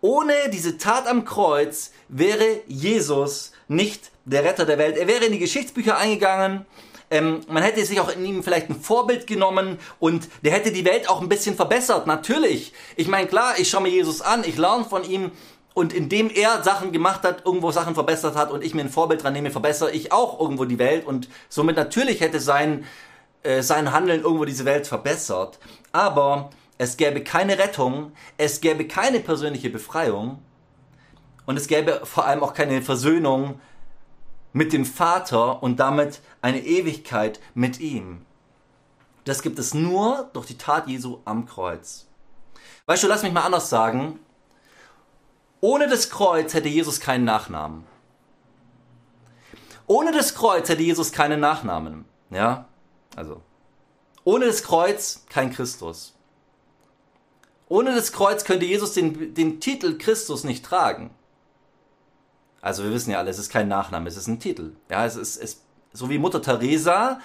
Ohne 0.00 0.34
diese 0.52 0.78
Tat 0.78 1.06
am 1.06 1.24
Kreuz 1.24 1.92
wäre 2.08 2.60
Jesus 2.66 3.52
nicht 3.68 4.10
der 4.24 4.44
Retter 4.44 4.66
der 4.66 4.78
Welt. 4.78 4.96
Er 4.96 5.06
wäre 5.06 5.24
in 5.24 5.32
die 5.32 5.38
Geschichtsbücher 5.38 5.96
eingegangen. 5.96 6.66
Ähm, 7.10 7.40
man 7.48 7.62
hätte 7.62 7.84
sich 7.84 8.00
auch 8.00 8.08
in 8.08 8.24
ihm 8.24 8.42
vielleicht 8.42 8.68
ein 8.68 8.80
Vorbild 8.80 9.26
genommen 9.26 9.78
und 10.00 10.28
der 10.42 10.52
hätte 10.52 10.72
die 10.72 10.84
Welt 10.84 11.08
auch 11.08 11.20
ein 11.20 11.28
bisschen 11.28 11.54
verbessert. 11.54 12.06
Natürlich. 12.06 12.72
Ich 12.96 13.06
meine, 13.08 13.28
klar, 13.28 13.54
ich 13.58 13.70
schaue 13.70 13.82
mir 13.82 13.90
Jesus 13.90 14.20
an, 14.22 14.42
ich 14.44 14.56
lerne 14.56 14.84
von 14.84 15.04
ihm 15.04 15.30
und 15.76 15.92
indem 15.92 16.30
er 16.30 16.64
Sachen 16.64 16.90
gemacht 16.90 17.22
hat, 17.22 17.44
irgendwo 17.44 17.70
Sachen 17.70 17.94
verbessert 17.94 18.34
hat 18.34 18.50
und 18.50 18.64
ich 18.64 18.74
mir 18.74 18.80
ein 18.80 18.88
Vorbild 18.88 19.22
dran 19.22 19.34
nehme, 19.34 19.50
verbessere 19.50 19.90
ich 19.90 20.10
auch 20.10 20.40
irgendwo 20.40 20.64
die 20.64 20.78
Welt 20.78 21.06
und 21.06 21.28
somit 21.48 21.76
natürlich 21.76 22.20
hätte 22.20 22.40
sein, 22.40 22.86
äh, 23.42 23.62
sein 23.62 23.92
Handeln 23.92 24.22
irgendwo 24.22 24.46
diese 24.46 24.64
Welt 24.64 24.86
verbessert. 24.86 25.58
Aber 25.92 26.50
es 26.78 26.96
gäbe 26.96 27.22
keine 27.22 27.58
Rettung, 27.58 28.12
es 28.38 28.60
gäbe 28.60 28.88
keine 28.88 29.20
persönliche 29.20 29.70
Befreiung 29.70 30.38
und 31.44 31.56
es 31.56 31.68
gäbe 31.68 32.00
vor 32.04 32.24
allem 32.24 32.42
auch 32.42 32.54
keine 32.54 32.82
Versöhnung 32.82 33.60
mit 34.56 34.72
dem 34.72 34.86
Vater 34.86 35.62
und 35.62 35.80
damit 35.80 36.22
eine 36.40 36.64
Ewigkeit 36.64 37.40
mit 37.52 37.78
ihm. 37.78 38.24
Das 39.24 39.42
gibt 39.42 39.58
es 39.58 39.74
nur 39.74 40.30
durch 40.32 40.46
die 40.46 40.56
Tat 40.56 40.88
Jesu 40.88 41.18
am 41.26 41.44
Kreuz. 41.44 42.06
Weißt 42.86 43.02
du, 43.02 43.06
lass 43.06 43.22
mich 43.22 43.34
mal 43.34 43.42
anders 43.42 43.68
sagen. 43.68 44.18
Ohne 45.60 45.88
das 45.88 46.08
Kreuz 46.08 46.54
hätte 46.54 46.70
Jesus 46.70 47.00
keinen 47.00 47.24
Nachnamen. 47.24 47.84
Ohne 49.86 50.10
das 50.10 50.34
Kreuz 50.34 50.70
hätte 50.70 50.82
Jesus 50.82 51.12
keinen 51.12 51.40
Nachnamen. 51.40 52.06
Ja? 52.30 52.66
Also. 53.14 53.42
Ohne 54.24 54.46
das 54.46 54.62
Kreuz 54.62 55.26
kein 55.28 55.52
Christus. 55.52 56.14
Ohne 57.68 57.94
das 57.94 58.10
Kreuz 58.10 58.44
könnte 58.44 58.64
Jesus 58.64 58.94
den, 58.94 59.34
den 59.34 59.60
Titel 59.60 59.98
Christus 59.98 60.44
nicht 60.44 60.64
tragen. 60.64 61.10
Also 62.66 62.82
wir 62.82 62.92
wissen 62.92 63.12
ja 63.12 63.18
alle, 63.18 63.30
es 63.30 63.38
ist 63.38 63.48
kein 63.48 63.68
Nachname, 63.68 64.08
es 64.08 64.16
ist 64.16 64.26
ein 64.26 64.40
Titel. 64.40 64.72
Ja, 64.90 65.06
es 65.06 65.14
ist, 65.14 65.36
es, 65.36 65.62
so 65.92 66.10
wie 66.10 66.18
Mutter 66.18 66.42
Teresa 66.42 67.20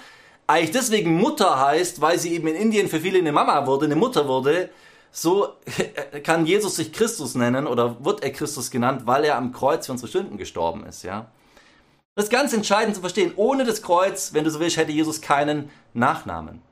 eigentlich 0.46 0.70
deswegen 0.70 1.16
Mutter 1.16 1.58
heißt, 1.58 2.00
weil 2.00 2.16
sie 2.16 2.34
eben 2.34 2.46
in 2.46 2.54
Indien 2.54 2.88
für 2.88 3.00
viele 3.00 3.18
eine 3.18 3.32
Mama 3.32 3.66
wurde, 3.66 3.86
eine 3.86 3.96
Mutter 3.96 4.28
wurde, 4.28 4.70
so 5.10 5.54
kann 6.22 6.46
Jesus 6.46 6.76
sich 6.76 6.92
Christus 6.92 7.34
nennen 7.34 7.66
oder 7.66 8.04
wird 8.04 8.22
er 8.22 8.30
Christus 8.30 8.70
genannt, 8.70 9.02
weil 9.06 9.24
er 9.24 9.36
am 9.36 9.50
Kreuz 9.50 9.86
für 9.86 9.92
unsere 9.92 10.12
Sünden 10.12 10.38
gestorben 10.38 10.86
ist, 10.86 11.02
ja. 11.02 11.26
Das 12.14 12.26
ist 12.26 12.30
ganz 12.30 12.52
entscheidend 12.52 12.94
zu 12.94 13.00
verstehen. 13.00 13.32
Ohne 13.34 13.64
das 13.64 13.82
Kreuz, 13.82 14.34
wenn 14.34 14.44
du 14.44 14.50
so 14.50 14.60
willst, 14.60 14.76
hätte 14.76 14.92
Jesus 14.92 15.22
keinen 15.22 15.70
Nachnamen. 15.92 16.62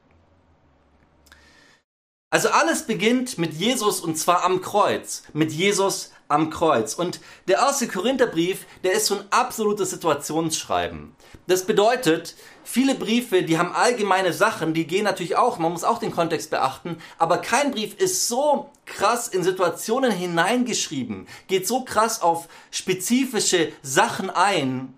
Also 2.30 2.50
alles 2.50 2.86
beginnt 2.86 3.36
mit 3.36 3.54
Jesus 3.54 4.00
und 4.00 4.16
zwar 4.16 4.44
am 4.44 4.60
Kreuz. 4.60 5.24
Mit 5.32 5.50
Jesus 5.50 6.12
am 6.30 6.50
Kreuz. 6.50 6.94
Und 6.94 7.20
der 7.48 7.58
erste 7.58 7.88
Korintherbrief, 7.88 8.66
der 8.84 8.92
ist 8.92 9.06
so 9.06 9.16
ein 9.16 9.24
absolutes 9.30 9.90
Situationsschreiben. 9.90 11.14
Das 11.46 11.66
bedeutet, 11.66 12.36
viele 12.64 12.94
Briefe, 12.94 13.42
die 13.42 13.58
haben 13.58 13.72
allgemeine 13.72 14.32
Sachen, 14.32 14.72
die 14.72 14.86
gehen 14.86 15.04
natürlich 15.04 15.36
auch, 15.36 15.58
man 15.58 15.72
muss 15.72 15.84
auch 15.84 15.98
den 15.98 16.12
Kontext 16.12 16.50
beachten, 16.50 16.98
aber 17.18 17.38
kein 17.38 17.72
Brief 17.72 17.94
ist 17.94 18.28
so 18.28 18.70
krass 18.86 19.28
in 19.28 19.42
Situationen 19.42 20.12
hineingeschrieben, 20.12 21.26
geht 21.48 21.66
so 21.66 21.84
krass 21.84 22.22
auf 22.22 22.48
spezifische 22.70 23.72
Sachen 23.82 24.30
ein, 24.30 24.94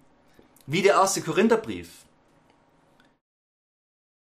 wie 0.67 0.83
der 0.83 0.95
erste 0.95 1.23
Korintherbrief. 1.23 1.89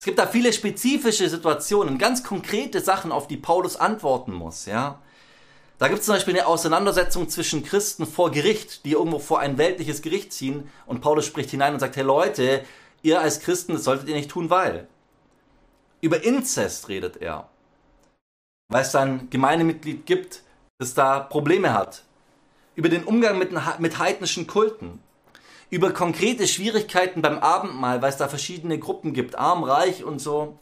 Es 0.01 0.07
gibt 0.07 0.19
da 0.19 0.27
viele 0.27 0.53
spezifische 0.53 1.29
Situationen, 1.29 1.99
ganz 1.99 2.25
konkrete 2.25 2.81
Sachen, 2.81 3.13
auf 3.13 3.27
die 3.27 3.37
Paulus 3.37 3.77
antworten 3.77 4.33
muss, 4.33 4.65
ja. 4.65 4.99
Da 5.81 5.89
gibt 5.89 6.01
es 6.01 6.07
zum 6.07 6.15
Beispiel 6.15 6.35
eine 6.35 6.47
Auseinandersetzung 6.47 7.31
zwischen 7.31 7.65
Christen 7.65 8.07
vor 8.07 8.31
Gericht, 8.31 8.85
die 8.85 8.93
irgendwo 8.93 9.19
vor 9.19 9.41
ein 9.41 9.57
weltliches 9.57 10.03
Gericht 10.03 10.31
ziehen 10.31 10.69
und 10.85 11.01
Paulus 11.01 11.25
spricht 11.25 11.51
hinein 11.51 11.73
und 11.73 11.81
sagt, 11.81 11.97
hey 11.97 12.05
Leute, 12.05 12.63
ihr 13.01 13.19
als 13.19 13.41
Christen, 13.41 13.73
das 13.73 13.85
solltet 13.85 14.07
ihr 14.11 14.15
nicht 14.15 14.31
tun, 14.31 14.51
weil. 14.51 14.89
Über 16.03 16.23
Inzest 16.23 16.91
redet 16.91 17.17
er, 17.17 17.49
weil 18.69 18.83
es 18.83 18.93
da 18.93 19.01
ein 19.01 19.31
Gemeindemitglied 19.31 20.05
gibt, 20.05 20.43
das 20.77 20.93
da 20.93 21.19
Probleme 21.19 21.73
hat. 21.73 22.05
Über 22.75 22.91
den 22.91 23.05
Umgang 23.05 23.39
mit, 23.39 23.51
mit 23.79 23.99
heidnischen 23.99 24.47
Kulten 24.47 25.01
über 25.71 25.93
konkrete 25.93 26.47
Schwierigkeiten 26.47 27.23
beim 27.23 27.39
Abendmahl, 27.39 28.03
weil 28.03 28.11
es 28.11 28.17
da 28.17 28.29
verschiedene 28.29 28.79
Gruppen 28.79 29.15
gibt, 29.15 29.39
arm, 29.39 29.63
reich 29.63 30.05
und 30.05 30.19
so. 30.19 30.59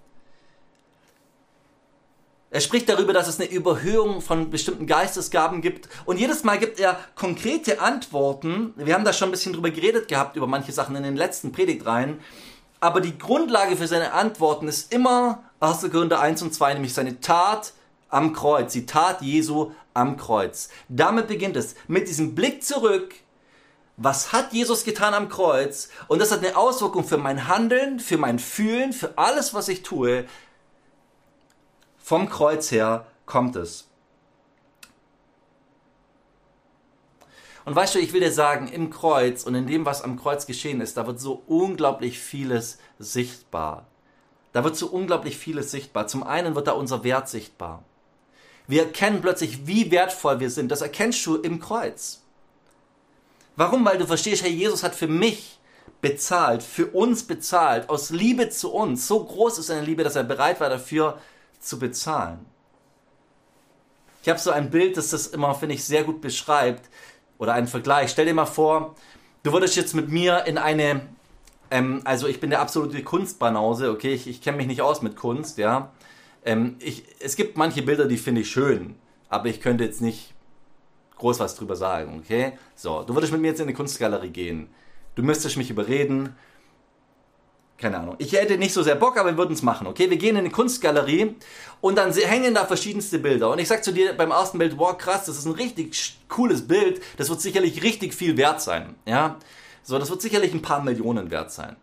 Er 2.50 2.60
spricht 2.60 2.88
darüber, 2.88 3.12
dass 3.12 3.28
es 3.28 3.38
eine 3.38 3.50
Überhöhung 3.50 4.22
von 4.22 4.50
bestimmten 4.50 4.86
Geistesgaben 4.86 5.60
gibt. 5.60 5.88
Und 6.06 6.18
jedes 6.18 6.44
Mal 6.44 6.58
gibt 6.58 6.80
er 6.80 6.98
konkrete 7.14 7.80
Antworten. 7.80 8.72
Wir 8.76 8.94
haben 8.94 9.04
da 9.04 9.12
schon 9.12 9.28
ein 9.28 9.32
bisschen 9.32 9.52
drüber 9.52 9.70
geredet 9.70 10.08
gehabt, 10.08 10.36
über 10.36 10.46
manche 10.46 10.72
Sachen 10.72 10.96
in 10.96 11.02
den 11.02 11.16
letzten 11.16 11.52
Predigtreihen. 11.52 12.20
Aber 12.80 13.00
die 13.00 13.18
Grundlage 13.18 13.76
für 13.76 13.86
seine 13.86 14.12
Antworten 14.12 14.66
ist 14.66 14.94
immer 14.94 15.42
1. 15.60 15.90
Korinther 15.90 16.20
1 16.20 16.42
und 16.42 16.54
2, 16.54 16.74
nämlich 16.74 16.94
seine 16.94 17.20
Tat 17.20 17.74
am 18.08 18.32
Kreuz, 18.32 18.72
die 18.72 18.86
Tat 18.86 19.20
Jesu 19.20 19.72
am 19.92 20.16
Kreuz. 20.16 20.70
Damit 20.88 21.28
beginnt 21.28 21.56
es. 21.56 21.74
Mit 21.86 22.08
diesem 22.08 22.34
Blick 22.34 22.64
zurück 22.64 23.14
was 24.00 24.32
hat 24.32 24.52
Jesus 24.52 24.84
getan 24.84 25.12
am 25.12 25.28
Kreuz? 25.28 25.88
Und 26.06 26.22
das 26.22 26.30
hat 26.30 26.44
eine 26.44 26.56
Auswirkung 26.56 27.02
für 27.02 27.18
mein 27.18 27.48
Handeln, 27.48 27.98
für 27.98 28.16
mein 28.16 28.38
Fühlen, 28.38 28.92
für 28.92 29.18
alles, 29.18 29.54
was 29.54 29.66
ich 29.66 29.82
tue. 29.82 30.24
Vom 32.08 32.30
Kreuz 32.30 32.70
her 32.70 33.06
kommt 33.26 33.54
es. 33.54 33.86
Und 37.66 37.76
weißt 37.76 37.96
du, 37.96 37.98
ich 37.98 38.14
will 38.14 38.22
dir 38.22 38.32
sagen, 38.32 38.66
im 38.68 38.88
Kreuz 38.88 39.42
und 39.42 39.54
in 39.54 39.66
dem, 39.66 39.84
was 39.84 40.00
am 40.00 40.18
Kreuz 40.18 40.46
geschehen 40.46 40.80
ist, 40.80 40.96
da 40.96 41.06
wird 41.06 41.20
so 41.20 41.42
unglaublich 41.46 42.18
vieles 42.18 42.78
sichtbar. 42.98 43.88
Da 44.54 44.64
wird 44.64 44.74
so 44.74 44.86
unglaublich 44.86 45.36
vieles 45.36 45.70
sichtbar. 45.70 46.06
Zum 46.06 46.22
einen 46.22 46.54
wird 46.54 46.68
da 46.68 46.72
unser 46.72 47.04
Wert 47.04 47.28
sichtbar. 47.28 47.84
Wir 48.66 48.84
erkennen 48.84 49.20
plötzlich, 49.20 49.66
wie 49.66 49.90
wertvoll 49.90 50.40
wir 50.40 50.48
sind. 50.48 50.70
Das 50.70 50.80
erkennst 50.80 51.26
du 51.26 51.36
im 51.36 51.60
Kreuz. 51.60 52.22
Warum? 53.54 53.84
Weil 53.84 53.98
du 53.98 54.06
verstehst, 54.06 54.42
Herr 54.42 54.48
Jesus 54.48 54.82
hat 54.82 54.94
für 54.94 55.08
mich 55.08 55.58
bezahlt, 56.00 56.62
für 56.62 56.86
uns 56.86 57.24
bezahlt, 57.24 57.90
aus 57.90 58.08
Liebe 58.08 58.48
zu 58.48 58.72
uns. 58.72 59.06
So 59.06 59.22
groß 59.22 59.58
ist 59.58 59.66
seine 59.66 59.84
Liebe, 59.84 60.04
dass 60.04 60.16
er 60.16 60.24
bereit 60.24 60.58
war, 60.58 60.70
dafür 60.70 61.18
zu 61.60 61.78
bezahlen. 61.78 62.46
Ich 64.22 64.28
habe 64.28 64.38
so 64.38 64.50
ein 64.50 64.70
Bild, 64.70 64.96
das 64.96 65.10
das 65.10 65.28
immer, 65.28 65.54
finde 65.54 65.74
ich, 65.74 65.84
sehr 65.84 66.04
gut 66.04 66.20
beschreibt. 66.20 66.88
Oder 67.38 67.54
einen 67.54 67.68
Vergleich. 67.68 68.10
Stell 68.10 68.26
dir 68.26 68.34
mal 68.34 68.46
vor, 68.46 68.96
du 69.44 69.52
würdest 69.52 69.76
jetzt 69.76 69.94
mit 69.94 70.08
mir 70.08 70.44
in 70.46 70.58
eine, 70.58 71.02
ähm, 71.70 72.02
also 72.04 72.26
ich 72.26 72.40
bin 72.40 72.50
der 72.50 72.60
absolute 72.60 73.02
Kunstbanause, 73.02 73.90
okay, 73.90 74.12
ich, 74.12 74.26
ich 74.26 74.42
kenne 74.42 74.56
mich 74.56 74.66
nicht 74.66 74.82
aus 74.82 75.02
mit 75.02 75.16
Kunst, 75.16 75.56
ja. 75.58 75.92
Ähm, 76.44 76.76
ich, 76.80 77.04
es 77.20 77.36
gibt 77.36 77.56
manche 77.56 77.82
Bilder, 77.82 78.06
die 78.06 78.16
finde 78.16 78.40
ich 78.40 78.50
schön, 78.50 78.96
aber 79.28 79.46
ich 79.46 79.60
könnte 79.60 79.84
jetzt 79.84 80.00
nicht 80.00 80.34
groß 81.16 81.40
was 81.40 81.54
drüber 81.54 81.76
sagen, 81.76 82.20
okay? 82.22 82.52
So, 82.74 83.02
du 83.02 83.14
würdest 83.14 83.32
mit 83.32 83.40
mir 83.40 83.48
jetzt 83.48 83.60
in 83.60 83.66
eine 83.66 83.74
Kunstgalerie 83.74 84.30
gehen. 84.30 84.68
Du 85.14 85.22
müsstest 85.22 85.56
mich 85.56 85.70
überreden. 85.70 86.36
Keine 87.78 87.98
Ahnung. 87.98 88.16
Ich 88.18 88.32
hätte 88.32 88.58
nicht 88.58 88.74
so 88.74 88.82
sehr 88.82 88.96
Bock, 88.96 89.16
aber 89.16 89.30
wir 89.30 89.38
würden 89.38 89.52
es 89.52 89.62
machen, 89.62 89.86
okay? 89.86 90.10
Wir 90.10 90.16
gehen 90.16 90.34
in 90.34 90.38
eine 90.38 90.50
Kunstgalerie 90.50 91.36
und 91.80 91.96
dann 91.96 92.12
hängen 92.12 92.52
da 92.52 92.64
verschiedenste 92.64 93.20
Bilder. 93.20 93.50
Und 93.50 93.60
ich 93.60 93.68
sag 93.68 93.84
zu 93.84 93.92
dir 93.92 94.14
beim 94.14 94.32
ersten 94.32 94.58
Bild, 94.58 94.76
wow, 94.78 94.98
krass, 94.98 95.26
das 95.26 95.38
ist 95.38 95.46
ein 95.46 95.52
richtig 95.52 96.18
cooles 96.28 96.66
Bild. 96.66 97.00
Das 97.18 97.30
wird 97.30 97.40
sicherlich 97.40 97.84
richtig 97.84 98.14
viel 98.14 98.36
wert 98.36 98.60
sein, 98.60 98.96
ja? 99.06 99.36
So, 99.84 99.98
das 99.98 100.10
wird 100.10 100.20
sicherlich 100.20 100.52
ein 100.52 100.60
paar 100.60 100.82
Millionen 100.82 101.30
wert 101.30 101.52
sein. 101.52 101.76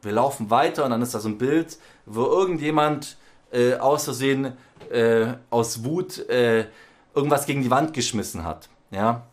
Wir 0.00 0.12
laufen 0.12 0.48
weiter 0.48 0.84
und 0.84 0.92
dann 0.92 1.02
ist 1.02 1.12
da 1.12 1.18
so 1.18 1.28
ein 1.28 1.38
Bild, 1.38 1.76
wo 2.06 2.22
irgendjemand 2.24 3.16
äh, 3.50 3.74
aus 3.74 4.04
Versehen 4.04 4.56
äh, 4.90 5.34
aus 5.50 5.84
Wut 5.84 6.18
äh, 6.28 6.66
irgendwas 7.14 7.46
gegen 7.46 7.62
die 7.62 7.70
Wand 7.70 7.94
geschmissen 7.94 8.44
hat. 8.44 8.68
Ja? 8.92 9.26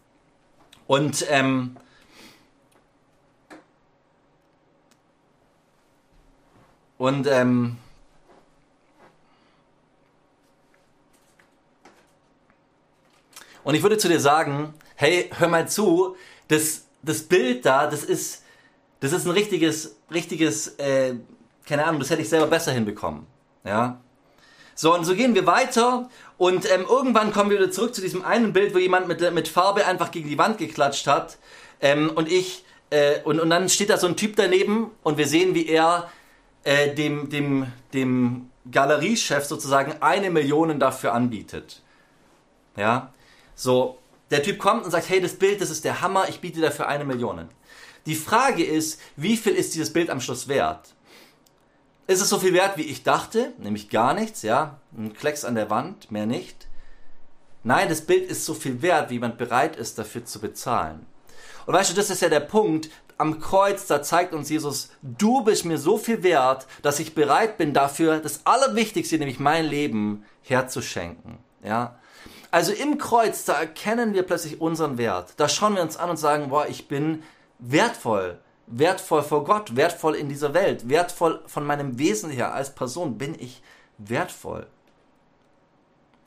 Und 0.88 1.25
ähm, 1.30 1.78
und 6.98 7.28
ähm, 7.28 7.78
und 13.64 13.75
ich 13.75 13.84
würde 13.84 13.98
zu 13.98 14.08
dir 14.08 14.20
sagen, 14.20 14.74
hey, 14.96 15.30
hör 15.38 15.48
mal 15.48 15.68
zu, 15.68 16.16
das, 16.48 16.86
das 17.02 17.24
Bild 17.24 17.66
da, 17.66 17.88
das 17.88 18.04
ist, 18.04 18.44
das 19.00 19.12
ist 19.12 19.25
ein 19.25 19.32
richtiges, 19.32 19.98
richtiges, 20.12 20.68
äh, 20.78 21.16
keine 21.66 21.86
Ahnung, 21.86 22.00
das 22.00 22.10
hätte 22.10 22.22
ich 22.22 22.30
selber 22.30 22.48
besser 22.48 22.72
hinbekommen. 22.72 23.25
Ja. 23.64 24.00
So, 24.75 24.94
und 24.94 25.06
so 25.06 25.16
gehen 25.16 25.36
wir 25.36 25.46
weiter 25.46 26.10
und 26.38 26.70
ähm, 26.72 26.86
irgendwann 26.88 27.32
kommen 27.32 27.50
wir 27.50 27.58
wieder 27.58 27.72
zurück 27.72 27.96
zu 27.96 28.02
diesem 28.02 28.24
einen 28.24 28.54
Bild, 28.54 28.74
wo 28.74 28.78
jemand 28.78 29.08
mit, 29.08 29.34
mit 29.34 29.48
Farbe 29.48 29.86
einfach 29.86 30.12
gegen 30.12 30.30
die 30.30 30.38
Wand 30.38 30.58
geklatscht 30.58 31.08
hat. 31.08 31.38
Ähm, 31.82 32.12
und 32.14 32.30
ich, 32.30 32.66
äh, 32.90 33.22
und, 33.24 33.40
und 33.40 33.50
dann 33.50 33.70
steht 33.70 33.90
da 33.90 33.98
so 33.98 34.08
ein 34.08 34.18
Typ 34.18 34.36
daneben 34.36 34.92
und 35.02 35.18
wir 35.18 35.28
sehen, 35.28 35.56
wie 35.56 35.66
er 35.68 36.12
äh, 36.66 36.94
dem, 36.94 37.30
dem, 37.30 37.72
dem 37.94 38.50
Galeriechef 38.70 39.46
sozusagen 39.46 40.02
eine 40.02 40.30
Million 40.30 40.78
dafür 40.80 41.14
anbietet. 41.14 41.82
Ja, 42.76 43.14
so, 43.56 44.00
der 44.32 44.44
Typ 44.44 44.60
kommt 44.60 44.84
und 44.84 44.92
sagt, 44.92 45.08
hey, 45.10 45.22
das 45.22 45.36
Bild, 45.36 45.62
das 45.62 45.70
ist 45.70 45.86
der 45.86 46.02
Hammer, 46.02 46.28
ich 46.28 46.42
biete 46.42 46.60
dafür 46.60 46.88
eine 46.88 47.06
Million. 47.06 47.48
Die 48.06 48.16
Frage 48.16 48.64
ist, 48.66 49.00
wie 49.16 49.38
viel 49.38 49.54
ist 49.54 49.76
dieses 49.76 49.94
Bild 49.94 50.10
am 50.10 50.20
Schluss 50.20 50.48
wert? 50.48 50.94
Ist 52.08 52.22
es 52.22 52.30
so 52.30 52.38
viel 52.38 52.54
wert, 52.54 52.78
wie 52.78 52.84
ich 52.84 53.04
dachte? 53.04 53.54
Nämlich 53.58 53.90
gar 53.90 54.14
nichts, 54.14 54.42
ja. 54.44 54.80
Ein 54.96 55.14
Klecks 55.14 55.46
an 55.46 55.56
der 55.56 55.70
Wand, 55.70 56.12
mehr 56.12 56.28
nicht. 56.28 56.68
Nein, 57.64 57.90
das 57.90 58.01
Bild 58.01 58.30
ist 58.30 58.46
so 58.46 58.54
viel 58.54 58.84
wert, 58.84 59.10
wie 59.10 59.18
man 59.18 59.38
bereit 59.38 59.75
ist, 59.75 59.98
dafür 59.98 60.24
zu 60.24 60.40
bezahlen. 60.40 61.08
Und 61.66 61.74
weißt 61.74 61.92
du, 61.92 61.96
das 61.96 62.12
ist 62.12 62.22
ja 62.22 62.30
der 62.30 62.42
Punkt. 62.42 62.90
Am 63.18 63.40
Kreuz, 63.40 63.88
da 63.88 64.04
zeigt 64.04 64.34
uns 64.34 64.50
Jesus, 64.50 64.90
du 65.01 65.44
bist 65.44 65.66
mir 65.66 65.78
so 65.78 65.98
viel 65.98 66.24
wert, 66.24 66.68
dass 66.82 67.00
ich 67.00 67.16
bereit 67.16 67.58
bin, 67.58 67.74
dafür 67.74 68.20
das 68.20 68.42
Allerwichtigste, 68.46 69.18
nämlich 69.18 69.40
mein 69.40 69.66
Leben, 69.66 70.25
herzuschenken. 70.42 71.38
Ja. 71.64 71.98
Also 72.51 72.74
im 72.74 72.98
Kreuz, 72.98 73.46
da 73.46 73.54
erkennen 73.54 74.14
wir 74.14 74.24
plötzlich 74.24 74.60
unseren 74.60 74.98
Wert. 74.98 75.34
Da 75.38 75.48
schauen 75.48 75.75
wir 75.75 75.82
uns 75.82 75.98
an 75.98 76.10
und 76.10 76.18
sagen, 76.18 76.50
boah, 76.50 76.68
ich 76.68 76.88
bin 76.88 77.24
wertvoll 77.60 78.40
wertvoll 78.68 79.22
vor 79.22 79.44
Gott, 79.44 79.75
wertvoll 79.75 80.16
in 80.16 80.30
dieser 80.30 80.54
Welt, 80.54 80.90
wertvoll 80.90 81.42
von 81.46 81.66
meinem 81.66 82.00
Wesen 82.00 82.30
her 82.30 82.54
als 82.54 82.74
Person 82.74 83.18
bin 83.18 83.36
ich 83.40 83.62
wertvoll. 83.98 84.68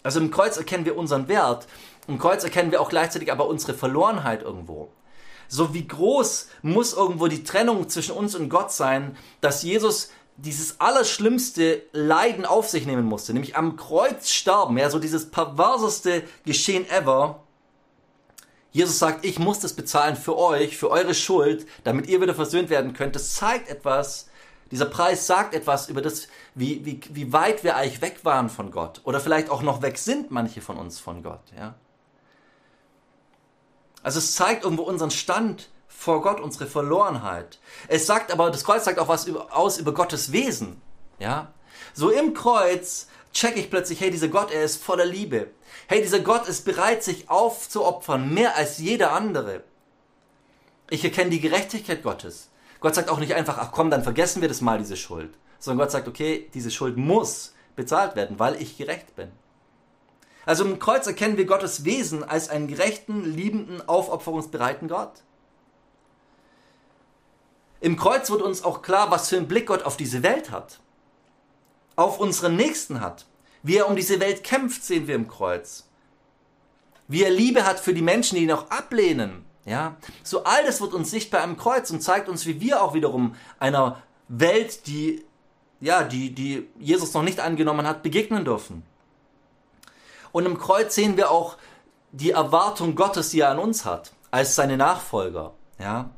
Also 0.03 0.21
im 0.21 0.31
Kreuz 0.31 0.57
erkennen 0.57 0.85
wir 0.85 0.97
unseren 0.97 1.29
Wert, 1.29 1.67
im 2.07 2.19
Kreuz 2.19 2.45
erkennen 2.45 2.71
wir 2.71 2.81
auch 2.81 2.89
gleichzeitig 2.89 3.31
aber 3.33 3.49
unsere 3.49 3.75
Verlorenheit 3.75 4.43
irgendwo. 4.43 4.89
So 5.49 5.75
wie 5.75 5.87
groß 5.87 6.49
muss 6.63 6.93
irgendwo 6.93 7.27
die 7.27 7.43
Trennung 7.43 7.89
zwischen 7.89 8.13
uns 8.13 8.35
und 8.35 8.49
Gott 8.49 8.71
sein, 8.73 9.17
dass 9.41 9.63
Jesus 9.63 10.11
dieses 10.37 10.81
allerschlimmste 10.81 11.83
Leiden 11.93 12.45
auf 12.45 12.69
sich 12.69 12.87
nehmen 12.87 13.05
musste, 13.05 13.33
nämlich 13.33 13.57
am 13.57 13.77
Kreuz 13.77 14.31
sterben, 14.31 14.79
ja, 14.79 14.89
so 14.89 15.01
dieses 15.01 15.31
perverseste 15.31 16.23
Geschehen 16.45 16.89
ever, 16.89 17.43
Jesus 18.71 18.99
sagt, 18.99 19.25
ich 19.25 19.39
muss 19.39 19.59
das 19.61 19.73
bezahlen 19.73 20.15
für 20.15 20.37
euch, 20.37 20.77
für 20.77 20.91
eure 20.91 21.15
Schuld, 21.15 21.67
damit 21.85 22.07
ihr 22.07 22.21
wieder 22.21 22.35
versöhnt 22.35 22.71
werden 22.71 22.93
könnt. 22.93 23.17
Das 23.17 23.35
zeigt 23.35 23.69
etwas, 23.69 24.29
dieser 24.71 24.85
Preis 24.85 25.27
sagt 25.27 25.55
etwas 25.55 25.89
über 25.89 26.03
das, 26.03 26.29
wie, 26.55 26.85
wie, 26.85 27.01
wie 27.11 27.33
weit 27.33 27.65
wir 27.65 27.77
eigentlich 27.77 28.03
weg 28.03 28.21
waren 28.25 28.51
von 28.51 28.71
Gott. 28.71 29.01
Oder 29.05 29.21
vielleicht 29.21 29.49
auch 29.51 29.63
noch 29.63 29.81
weg 29.83 29.97
sind 29.99 30.31
manche 30.31 30.61
von 30.61 30.77
uns 30.77 31.01
von 31.01 31.23
Gott. 31.23 31.41
Ja? 31.57 31.75
Also 34.09 34.21
es 34.21 34.37
zeigt 34.37 34.65
irgendwo 34.65 34.85
unseren 34.85 35.11
Stand 35.11 35.69
vor 35.87 36.23
Gott, 36.23 36.41
unsere 36.41 36.67
Verlorenheit. 36.67 37.59
Es 37.89 38.07
sagt 38.07 38.33
aber, 38.33 38.51
das 38.51 38.65
Kreuz 38.65 38.87
sagt 38.87 38.99
auch 38.99 39.09
was 39.09 39.27
über, 39.27 39.55
aus 39.55 39.77
über 39.77 39.93
Gottes 39.93 40.33
Wesen. 40.33 40.81
Ja? 41.19 41.53
So 41.93 42.09
im 42.09 42.33
Kreuz 42.33 43.09
check 43.35 43.59
ich 43.59 43.69
plötzlich, 43.69 44.01
hey, 44.01 44.11
dieser 44.11 44.29
Gott, 44.29 44.51
er 44.51 44.65
ist 44.65 44.83
voller 44.83 45.05
Liebe. 45.05 45.51
Hey, 45.89 46.01
dieser 46.01 46.21
Gott 46.21 46.49
ist 46.49 46.65
bereit, 46.65 47.05
sich 47.05 47.29
aufzuopfern, 47.29 48.33
mehr 48.33 48.57
als 48.57 48.79
jeder 48.79 49.13
andere. 49.13 49.63
Ich 50.89 51.05
erkenne 51.05 51.29
die 51.29 51.43
Gerechtigkeit 51.43 52.03
Gottes. 52.03 52.49
Gott 52.81 52.95
sagt 52.95 53.11
auch 53.11 53.19
nicht 53.19 53.35
einfach, 53.35 53.59
ach 53.59 53.73
komm, 53.73 53.91
dann 53.91 54.05
vergessen 54.05 54.41
wir 54.41 54.49
das 54.49 54.63
mal, 54.63 54.79
diese 54.79 54.97
Schuld. 54.97 55.35
Sondern 55.59 55.85
Gott 55.85 55.91
sagt, 55.91 56.09
okay, 56.09 56.49
diese 56.55 56.71
Schuld 56.71 56.97
muss 56.97 57.53
bezahlt 57.77 58.17
werden, 58.17 58.39
weil 58.39 58.55
ich 58.55 58.79
gerecht 58.79 59.17
bin. 59.17 59.31
Also 60.49 60.65
im 60.65 60.79
Kreuz 60.79 61.07
erkennen 61.07 61.37
wir 61.37 61.45
Gottes 61.45 61.85
Wesen 61.85 62.25
als 62.25 62.49
einen 62.49 62.69
gerechten, 62.69 63.23
liebenden, 63.23 63.87
aufopferungsbereiten 63.87 64.89
Gott. 64.89 65.13
Im 67.81 67.97
Kreuz 67.97 68.31
wird 68.31 68.41
uns 68.41 68.65
auch 68.65 68.81
klar, 68.81 69.11
was 69.11 69.29
für 69.29 69.37
einen 69.37 69.47
Blick 69.47 69.67
Gott 69.67 69.83
auf 69.83 69.99
diese 69.99 70.23
Welt 70.23 70.51
hat 70.51 70.81
auf 71.99 72.21
unseren 72.21 72.55
Nächsten 72.55 73.01
hat. 73.01 73.27
Wie 73.65 73.77
er 73.77 73.89
um 73.89 73.97
diese 73.97 74.21
Welt 74.21 74.45
kämpft, 74.45 74.85
sehen 74.85 75.09
wir 75.09 75.17
im 75.17 75.27
Kreuz. 75.27 75.89
Wie 77.09 77.25
er 77.25 77.31
Liebe 77.31 77.67
hat 77.67 77.81
für 77.81 77.93
die 77.93 78.03
Menschen, 78.03 78.37
die 78.37 78.45
ihn 78.45 78.53
auch 78.53 78.71
ablehnen. 78.71 79.45
Ja, 79.65 79.97
so 80.23 80.45
all 80.45 80.65
das 80.65 80.81
wird 80.81 80.95
uns 80.95 81.11
sichtbar 81.11 81.43
im 81.43 81.57
Kreuz 81.57 81.91
und 81.91 82.01
zeigt 82.01 82.29
uns, 82.29 82.47
wie 82.47 82.61
wir 82.61 82.81
auch 82.83 82.95
wiederum 82.95 83.35
einer 83.59 84.01
Welt, 84.29 84.87
die, 84.87 85.25
ja, 85.81 86.05
die, 86.05 86.33
die 86.33 86.69
Jesus 86.79 87.13
noch 87.13 87.23
nicht 87.23 87.41
angenommen 87.41 87.87
hat, 87.87 88.05
begegnen 88.05 88.45
dürfen. 88.45 88.85
Und 90.33 90.47
im 90.47 90.59
Kreuz 90.59 90.95
sehen 90.95 91.17
wir 91.17 91.31
auch 91.31 91.57
die 92.13 92.31
Erwartung 92.31 92.95
Gottes, 92.95 93.31
die 93.31 93.41
er 93.41 93.51
an 93.51 93.59
uns 93.59 93.85
hat, 93.85 94.13
als 94.31 94.55
seine 94.55 94.77
Nachfolger. 94.77 95.53
Ja, 95.79 96.11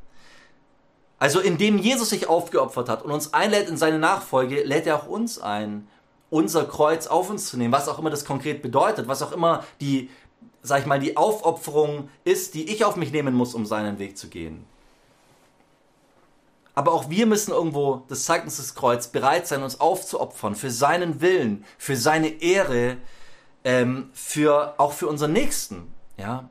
also 1.21 1.39
indem 1.39 1.77
Jesus 1.79 2.09
sich 2.09 2.29
aufgeopfert 2.29 2.89
hat 2.89 3.03
und 3.05 3.13
uns 3.13 3.35
einlädt 3.35 3.69
in 3.69 3.77
seine 3.77 3.99
Nachfolge, 3.99 4.65
lädt 4.65 4.87
er 4.87 4.97
auch 4.97 5.07
uns 5.07 5.39
ein, 5.39 5.87
unser 6.31 6.65
Kreuz 6.65 7.07
auf 7.07 7.29
uns 7.29 7.47
zu 7.47 7.59
nehmen, 7.59 7.75
was 7.75 7.89
auch 7.89 7.99
immer 7.99 8.09
das 8.09 8.25
konkret 8.25 8.63
bedeutet, 8.63 9.07
was 9.07 9.21
auch 9.21 9.33
immer 9.33 9.63
die, 9.83 10.09
sag 10.63 10.81
ich 10.81 10.87
mal, 10.87 10.99
die 10.99 11.19
Aufopferung 11.19 12.09
ist, 12.25 12.55
die 12.55 12.73
ich 12.73 12.87
auf 12.87 12.97
mich 12.97 13.13
nehmen 13.13 13.35
muss, 13.35 13.55
um 13.55 13.67
seinen 13.67 13.99
Weg 13.99 14.17
zu 14.17 14.29
gehen. 14.29 14.65
Aber 16.75 16.93
auch 16.93 17.11
wir 17.11 17.27
müssen 17.27 17.51
irgendwo, 17.53 18.05
das 18.09 18.25
zeigt 18.25 18.47
uns 18.47 18.57
das 18.57 18.75
Kreuz, 18.75 19.09
bereit 19.09 19.47
sein, 19.47 19.63
uns 19.63 19.79
aufzuopfern 19.79 20.55
für 20.55 20.71
seinen 20.71 21.21
Willen, 21.21 21.67
für 21.77 21.97
seine 21.97 22.41
Ehre, 22.41 22.97
ähm, 23.65 24.11
für, 24.13 24.75
auch 24.79 24.93
für 24.93 25.09
unseren 25.09 25.33
Nächsten. 25.33 25.93
Ja? 26.17 26.49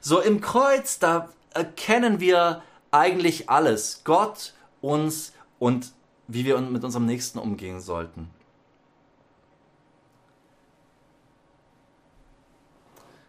So 0.00 0.20
im 0.20 0.40
Kreuz, 0.40 0.98
da 0.98 1.28
erkennen 1.54 2.20
wir 2.20 2.62
eigentlich 2.90 3.50
alles. 3.50 4.02
Gott, 4.04 4.54
uns 4.80 5.32
und 5.58 5.92
wie 6.28 6.44
wir 6.44 6.58
mit 6.60 6.84
unserem 6.84 7.06
Nächsten 7.06 7.38
umgehen 7.38 7.80
sollten. 7.80 8.30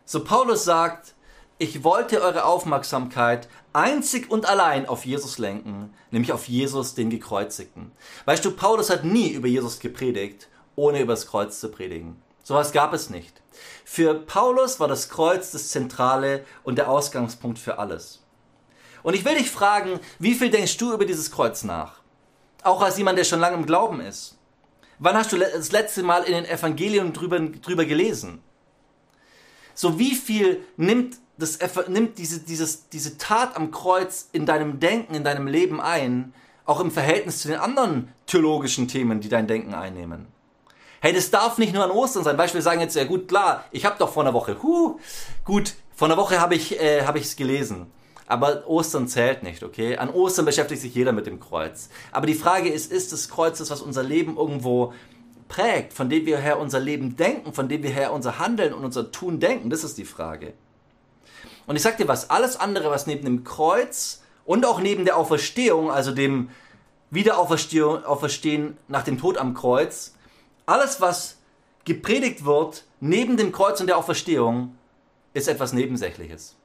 So 0.06 0.24
Paulus 0.24 0.64
sagt, 0.64 1.16
ich 1.58 1.84
wollte 1.84 2.22
eure 2.22 2.46
Aufmerksamkeit 2.46 3.48
einzig 3.72 4.30
und 4.30 4.48
allein 4.48 4.88
auf 4.88 5.06
Jesus 5.06 5.38
lenken, 5.38 5.94
nämlich 6.12 6.34
auf 6.34 6.48
Jesus, 6.48 6.94
den 6.94 7.10
Gekreuzigten. 7.10 7.92
Weißt 8.26 8.44
du, 8.44 8.52
Paulus 8.52 8.90
hat 8.90 9.06
nie 9.06 9.30
über 9.30 9.48
Jesus 9.48 9.80
gepredigt, 9.80 10.50
ohne 10.76 11.02
über 11.02 11.14
das 11.14 11.28
Kreuz 11.28 11.60
zu 11.60 11.70
predigen. 11.70 12.22
Sowas 12.44 12.74
gab 12.74 12.94
es 12.94 13.10
nicht. 13.10 13.42
Für 13.86 14.14
Paulus 14.14 14.80
war 14.80 14.88
das 14.88 15.10
Kreuz 15.10 15.52
das 15.52 15.70
Zentrale 15.70 16.46
und 16.64 16.78
der 16.78 16.90
Ausgangspunkt 16.90 17.58
für 17.58 17.80
alles. 17.80 18.22
Und 19.02 19.14
ich 19.16 19.26
will 19.26 19.36
dich 19.36 19.50
fragen, 19.50 20.00
wie 20.20 20.34
viel 20.34 20.50
denkst 20.50 20.78
du 20.78 20.94
über 20.94 21.06
dieses 21.06 21.32
Kreuz 21.32 21.64
nach? 21.64 22.02
Auch 22.64 22.82
als 22.82 22.98
jemand, 22.98 23.18
der 23.18 23.24
schon 23.24 23.40
lange 23.40 23.58
im 23.58 23.66
Glauben 23.66 24.00
ist. 24.00 24.38
Wann 25.00 25.16
hast 25.16 25.32
du 25.32 25.38
das 25.38 25.72
letzte 25.72 26.04
Mal 26.04 26.24
in 26.24 26.34
den 26.34 26.46
Evangelien 26.46 27.14
drüber, 27.14 27.40
drüber 27.40 27.86
gelesen? 27.86 28.42
So 29.74 30.00
wie 30.00 30.16
viel 30.16 30.66
nimmt, 30.78 31.18
das, 31.38 31.60
nimmt 31.88 32.18
diese, 32.18 32.40
dieses, 32.40 32.90
diese 32.90 33.18
Tat 33.18 33.56
am 33.56 33.72
Kreuz 33.72 34.30
in 34.32 34.46
deinem 34.46 34.80
Denken, 34.80 35.16
in 35.16 35.24
deinem 35.24 35.48
Leben 35.48 35.82
ein, 35.82 36.34
auch 36.66 36.80
im 36.80 36.92
Verhältnis 36.92 37.40
zu 37.40 37.48
den 37.48 37.60
anderen 37.60 38.14
theologischen 38.28 38.88
Themen, 38.88 39.20
die 39.20 39.30
dein 39.30 39.48
Denken 39.48 39.74
einnehmen? 39.74 40.28
Hey, 41.04 41.12
das 41.12 41.30
darf 41.30 41.58
nicht 41.58 41.74
nur 41.74 41.84
an 41.84 41.92
Ostern 41.92 42.24
sein. 42.24 42.38
Beispiel 42.38 42.62
sagen 42.62 42.80
jetzt, 42.80 42.96
ja 42.96 43.04
gut, 43.04 43.28
klar, 43.28 43.66
ich 43.72 43.84
habe 43.84 43.98
doch 44.00 44.14
vor 44.14 44.24
einer 44.24 44.34
Woche, 44.34 44.64
huh, 44.64 44.98
gut, 45.44 45.74
vor 45.94 46.08
einer 46.08 46.16
Woche 46.16 46.40
habe 46.40 46.56
ich 46.56 46.80
äh, 46.80 47.06
hab 47.06 47.18
es 47.18 47.36
gelesen. 47.36 47.88
Aber 48.26 48.66
Ostern 48.70 49.10
zählt 49.10 49.44
nicht, 49.44 49.64
okay? 49.64 49.98
An 49.98 50.10
Ostern 50.10 50.46
beschäftigt 50.46 50.82
sich 50.82 50.96
jeder 50.96 51.12
mit 51.12 51.26
dem 51.26 51.42
Kreuz. 51.42 51.90
Aber 52.14 52.26
die 52.26 52.34
Frage 52.34 52.70
ist, 52.70 52.90
ist 52.90 53.12
das 53.12 53.28
Kreuz 53.28 53.58
das, 53.58 53.70
was 53.70 53.82
unser 53.82 54.02
Leben 54.02 54.38
irgendwo 54.38 54.94
prägt, 55.50 55.92
von 55.92 56.10
dem 56.10 56.26
wir 56.26 56.38
her 56.38 56.58
unser 56.58 56.80
Leben 56.80 57.18
denken, 57.18 57.52
von 57.52 57.68
dem 57.68 57.84
wir 57.84 57.92
her 57.92 58.14
unser 58.14 58.40
Handeln 58.40 58.74
und 58.74 58.86
unser 58.86 59.12
Tun 59.12 59.42
denken? 59.42 59.70
Das 59.70 59.84
ist 59.84 59.98
die 59.98 60.06
Frage. 60.06 60.54
Und 61.68 61.76
ich 61.76 61.82
sag 61.82 61.98
dir 61.98 62.08
was, 62.08 62.30
alles 62.30 62.58
andere, 62.58 62.90
was 62.92 63.08
neben 63.08 63.26
dem 63.26 63.44
Kreuz 63.44 64.22
und 64.46 64.66
auch 64.66 64.80
neben 64.80 65.04
der 65.04 65.18
Auferstehung, 65.18 65.92
also 65.92 66.14
dem 66.14 66.50
Wiederauferstehen 67.12 68.78
nach 68.88 69.04
dem 69.04 69.20
Tod 69.20 69.38
am 69.38 69.54
Kreuz, 69.54 70.14
alles, 70.66 71.02
was 71.02 71.38
gepredigt 71.86 72.46
wird 72.46 72.86
neben 73.00 73.38
dem 73.38 73.52
Kreuz 73.52 73.82
und 73.82 73.88
der 73.88 73.98
Auferstehung, 73.98 74.78
ist 75.34 75.48
etwas 75.48 75.74
Nebensächliches. 75.74 76.56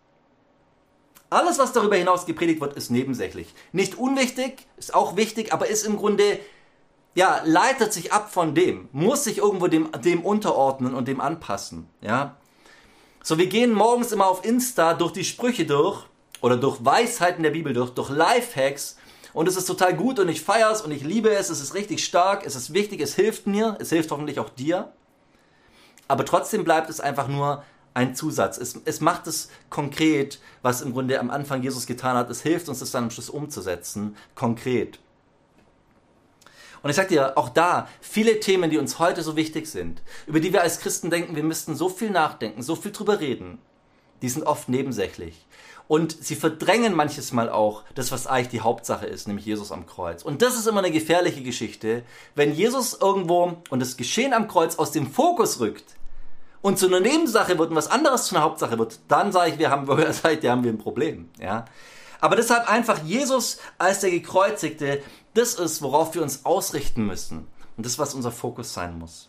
Alles, 1.31 1.59
was 1.59 1.73
darüber 1.73 1.97
hinaus 1.97 2.25
gepredigt 2.25 2.61
wird, 2.61 2.75
ist 2.75 2.91
nebensächlich. 2.91 3.55
Nicht 3.73 3.97
unwichtig, 3.97 4.67
ist 4.77 4.95
auch 4.95 5.17
wichtig, 5.17 5.53
aber 5.53 5.69
ist 5.69 5.85
im 5.85 5.97
Grunde, 5.97 6.39
ja, 7.15 7.43
leitet 7.45 7.93
sich 7.93 8.13
ab 8.13 8.33
von 8.33 8.55
dem, 8.55 8.89
muss 8.93 9.25
sich 9.25 9.39
irgendwo 9.39 9.67
dem, 9.67 9.91
dem 10.05 10.25
unterordnen 10.25 10.95
und 10.95 11.09
dem 11.09 11.21
anpassen, 11.21 11.89
ja. 12.01 12.37
So, 13.23 13.37
wir 13.37 13.49
gehen 13.49 13.73
morgens 13.73 14.13
immer 14.13 14.27
auf 14.27 14.45
Insta 14.45 14.95
durch 14.95 15.13
die 15.13 15.25
Sprüche 15.25 15.67
durch 15.67 16.07
oder 16.41 16.57
durch 16.57 16.83
Weisheiten 16.85 17.43
der 17.43 17.51
Bibel 17.51 17.75
durch, 17.75 17.91
durch 17.91 18.09
Lifehacks 18.09 18.97
und 19.33 19.49
es 19.49 19.57
ist 19.57 19.67
total 19.67 19.95
gut 19.95 20.19
und 20.19 20.29
ich 20.29 20.43
feiere 20.43 20.71
es 20.71 20.83
und 20.83 20.91
ich 20.91 21.03
liebe 21.03 21.31
es, 21.31 21.51
es 21.51 21.61
ist 21.61 21.75
richtig 21.75 22.05
stark, 22.05 22.45
es 22.47 22.57
ist 22.57 22.73
wichtig, 22.73 23.01
es 23.01 23.15
hilft 23.15 23.47
mir, 23.47 23.77
es 23.81 23.91
hilft 23.91 24.11
hoffentlich 24.11 24.41
auch 24.41 24.49
dir. 24.49 24.93
Aber 26.07 26.25
trotzdem 26.25 26.65
bleibt 26.65 26.89
es 26.89 27.01
einfach 27.01 27.29
nur 27.29 27.63
ein 27.95 28.15
Zusatz. 28.15 28.59
Es, 28.59 28.81
es 28.85 29.01
macht 29.01 29.27
es 29.27 29.51
konkret, 29.71 30.41
was 30.63 30.81
im 30.81 30.93
Grunde 30.93 31.19
am 31.21 31.31
Anfang 31.31 31.63
Jesus 31.63 31.87
getan 31.87 32.17
hat. 32.17 32.31
Es 32.31 32.43
hilft 32.43 32.69
uns, 32.69 32.79
das 32.79 32.91
dann 32.91 33.05
am 33.05 33.11
Schluss 33.11 33.29
umzusetzen, 33.29 34.17
konkret. 34.35 34.99
Und 36.83 36.91
ich 36.91 36.97
sage 36.97 37.09
dir, 37.09 37.37
auch 37.37 37.49
da, 37.49 37.89
viele 38.01 38.41
Themen, 38.41 38.71
die 38.71 38.79
uns 38.79 38.99
heute 38.99 39.23
so 39.23 39.37
wichtig 39.37 39.67
sind, 39.67 40.01
über 40.27 40.41
die 40.41 40.53
wir 40.53 40.63
als 40.63 40.79
Christen 40.81 41.11
denken, 41.11 41.35
wir 41.35 41.43
müssten 41.43 41.75
so 41.75 41.89
viel 41.89 42.11
nachdenken, 42.11 42.63
so 42.63 42.77
viel 42.77 42.93
drüber 42.93 43.21
reden, 43.21 43.59
die 44.23 44.29
sind 44.29 44.45
oft 44.45 44.69
nebensächlich. 44.69 45.47
Und 45.89 46.23
sie 46.23 46.37
verdrängen 46.37 46.95
manches 46.95 47.33
Mal 47.33 47.49
auch 47.49 47.83
das, 47.95 48.13
was 48.13 48.27
eigentlich 48.27 48.49
die 48.49 48.61
Hauptsache 48.61 49.07
ist, 49.07 49.27
nämlich 49.27 49.47
Jesus 49.47 49.73
am 49.73 49.87
Kreuz. 49.87 50.23
Und 50.23 50.43
das 50.43 50.55
ist 50.55 50.67
immer 50.67 50.81
eine 50.81 50.91
gefährliche 50.91 51.43
Geschichte, 51.43 52.03
wenn 52.35 52.55
Jesus 52.55 52.99
irgendwo 53.01 53.57
und 53.71 53.81
das 53.81 53.97
Geschehen 53.97 54.35
am 54.35 54.49
Kreuz 54.49 54.77
aus 54.79 54.93
dem 54.93 55.11
Fokus 55.11 55.61
rückt 55.61 55.97
und 56.61 56.79
zu 56.79 56.87
einer 56.87 57.01
Nebensache 57.01 57.59
wird 57.59 57.71
und 57.71 57.77
was 57.77 57.91
anderes 57.91 58.27
zu 58.27 58.37
einer 58.37 58.45
Hauptsache 58.45 58.79
wird, 58.79 59.01
dann 59.09 59.33
sage 59.33 59.53
ich, 59.53 59.59
wir 59.59 59.71
haben, 59.71 59.87
seid, 60.13 60.45
haben 60.45 60.63
wir 60.63 60.73
ein 60.73 60.79
Problem. 60.79 61.31
Ja? 61.41 61.65
Aber 62.21 62.37
deshalb 62.37 62.69
einfach 62.69 63.03
Jesus 63.05 63.59
als 63.79 64.01
der 64.01 64.11
Gekreuzigte, 64.11 65.03
das 65.35 65.55
ist, 65.55 65.81
worauf 65.81 66.15
wir 66.15 66.23
uns 66.23 66.45
ausrichten 66.45 67.07
müssen. 67.07 67.47
Und 67.77 67.87
das, 67.87 67.99
was 67.99 68.15
unser 68.15 68.33
Fokus 68.33 68.75
sein 68.75 68.99
muss. 68.99 69.29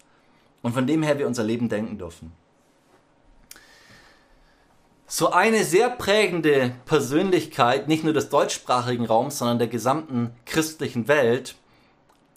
Und 0.62 0.74
von 0.74 0.88
dem 0.88 1.04
her 1.04 1.20
wir 1.20 1.28
unser 1.28 1.44
Leben 1.44 1.70
denken 1.70 1.98
dürfen. 1.98 2.34
So 5.12 5.32
eine 5.32 5.64
sehr 5.64 5.90
prägende 5.90 6.72
Persönlichkeit, 6.86 7.88
nicht 7.88 8.04
nur 8.04 8.14
des 8.14 8.30
deutschsprachigen 8.30 9.08
Raums, 9.08 9.40
sondern 9.40 9.58
der 9.58 9.68
gesamten 9.68 10.36
christlichen 10.46 11.08
Welt 11.08 11.56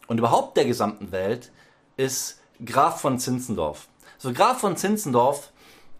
und 0.07 0.17
überhaupt 0.17 0.57
der 0.57 0.65
gesamten 0.65 1.13
Welt, 1.13 1.53
ist 1.99 2.41
Graf 2.65 3.03
von 3.03 3.19
Zinzendorf. 3.19 3.89
So 4.17 4.33
Graf 4.33 4.61
von 4.61 4.79
Zinzendorf 4.79 5.51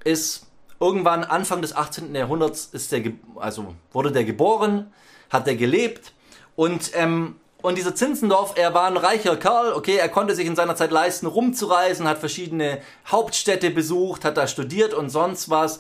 ist 0.03 0.47
irgendwann 0.81 1.25
Anfang 1.25 1.61
des 1.61 1.77
18. 1.77 2.15
Jahrhunderts 2.15 2.71
ist 2.73 2.91
der, 2.91 3.03
also 3.37 3.75
wurde 3.93 4.11
der 4.11 4.25
geboren, 4.25 4.95
hat 5.29 5.47
er 5.47 5.57
gelebt 5.57 6.15
und 6.57 6.93
ähm, 6.95 7.37
und 7.61 7.79
dieser 7.79 7.95
Zinzendorf, 7.95 8.55
er 8.57 8.75
war 8.75 8.87
ein 8.87 8.97
reicher 8.97 9.37
Kerl, 9.37 9.75
okay, 9.75 9.95
er 9.95 10.09
konnte 10.09 10.35
sich 10.35 10.47
in 10.47 10.57
seiner 10.57 10.75
Zeit 10.75 10.91
leisten, 10.91 11.27
rumzureisen, 11.27 12.09
hat 12.09 12.19
verschiedene 12.19 12.81
Hauptstädte 13.07 13.71
besucht, 13.71 14.25
hat 14.25 14.37
da 14.37 14.49
studiert 14.49 14.95
und 14.95 15.11
sonst 15.11 15.49
was 15.49 15.79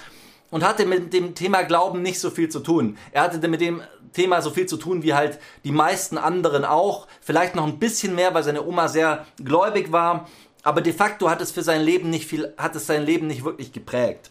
und 0.52 0.62
hatte 0.62 0.86
mit 0.86 1.12
dem 1.12 1.34
Thema 1.34 1.62
Glauben 1.62 2.02
nicht 2.02 2.20
so 2.20 2.30
viel 2.30 2.48
zu 2.48 2.60
tun. 2.60 2.98
Er 3.10 3.22
hatte 3.22 3.48
mit 3.48 3.60
dem 3.60 3.82
Thema 4.12 4.42
so 4.42 4.50
viel 4.50 4.66
zu 4.66 4.76
tun 4.76 5.02
wie 5.02 5.14
halt 5.14 5.40
die 5.64 5.72
meisten 5.72 6.18
anderen 6.18 6.64
auch. 6.64 7.08
Vielleicht 7.20 7.56
noch 7.56 7.66
ein 7.66 7.78
bisschen 7.78 8.14
mehr, 8.14 8.34
weil 8.34 8.44
seine 8.44 8.64
Oma 8.64 8.86
sehr 8.86 9.26
gläubig 9.42 9.90
war. 9.90 10.28
Aber 10.62 10.82
de 10.82 10.92
facto 10.92 11.30
hat 11.30 11.40
es 11.40 11.50
für 11.50 11.62
sein 11.62 11.80
Leben 11.80 12.10
nicht 12.10 12.28
viel, 12.28 12.52
hat 12.58 12.76
es 12.76 12.86
sein 12.86 13.04
Leben 13.04 13.26
nicht 13.26 13.44
wirklich 13.44 13.72
geprägt. 13.72 14.30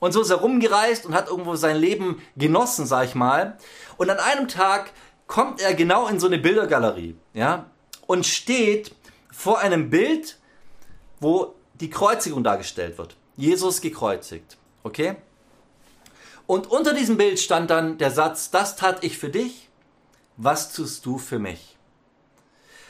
Und 0.00 0.12
so 0.12 0.22
ist 0.22 0.30
er 0.30 0.38
rumgereist 0.38 1.04
und 1.04 1.14
hat 1.14 1.28
irgendwo 1.28 1.54
sein 1.54 1.76
Leben 1.76 2.22
genossen, 2.36 2.86
sag 2.86 3.04
ich 3.04 3.14
mal. 3.14 3.58
Und 3.98 4.08
an 4.08 4.18
einem 4.18 4.48
Tag 4.48 4.92
kommt 5.26 5.60
er 5.60 5.74
genau 5.74 6.08
in 6.08 6.18
so 6.18 6.28
eine 6.28 6.38
Bildergalerie, 6.38 7.16
ja, 7.34 7.66
und 8.06 8.24
steht 8.24 8.94
vor 9.30 9.58
einem 9.58 9.90
Bild, 9.90 10.38
wo 11.20 11.54
die 11.74 11.90
Kreuzigung 11.90 12.42
dargestellt 12.42 12.96
wird. 12.96 13.16
Jesus 13.36 13.80
gekreuzigt, 13.80 14.56
okay? 14.82 15.16
Und 16.48 16.70
unter 16.70 16.94
diesem 16.94 17.18
Bild 17.18 17.38
stand 17.38 17.68
dann 17.68 17.98
der 17.98 18.10
Satz, 18.10 18.50
das 18.50 18.74
tat 18.74 19.04
ich 19.04 19.18
für 19.18 19.28
dich, 19.28 19.68
was 20.38 20.72
tust 20.72 21.04
du 21.04 21.18
für 21.18 21.38
mich? 21.38 21.76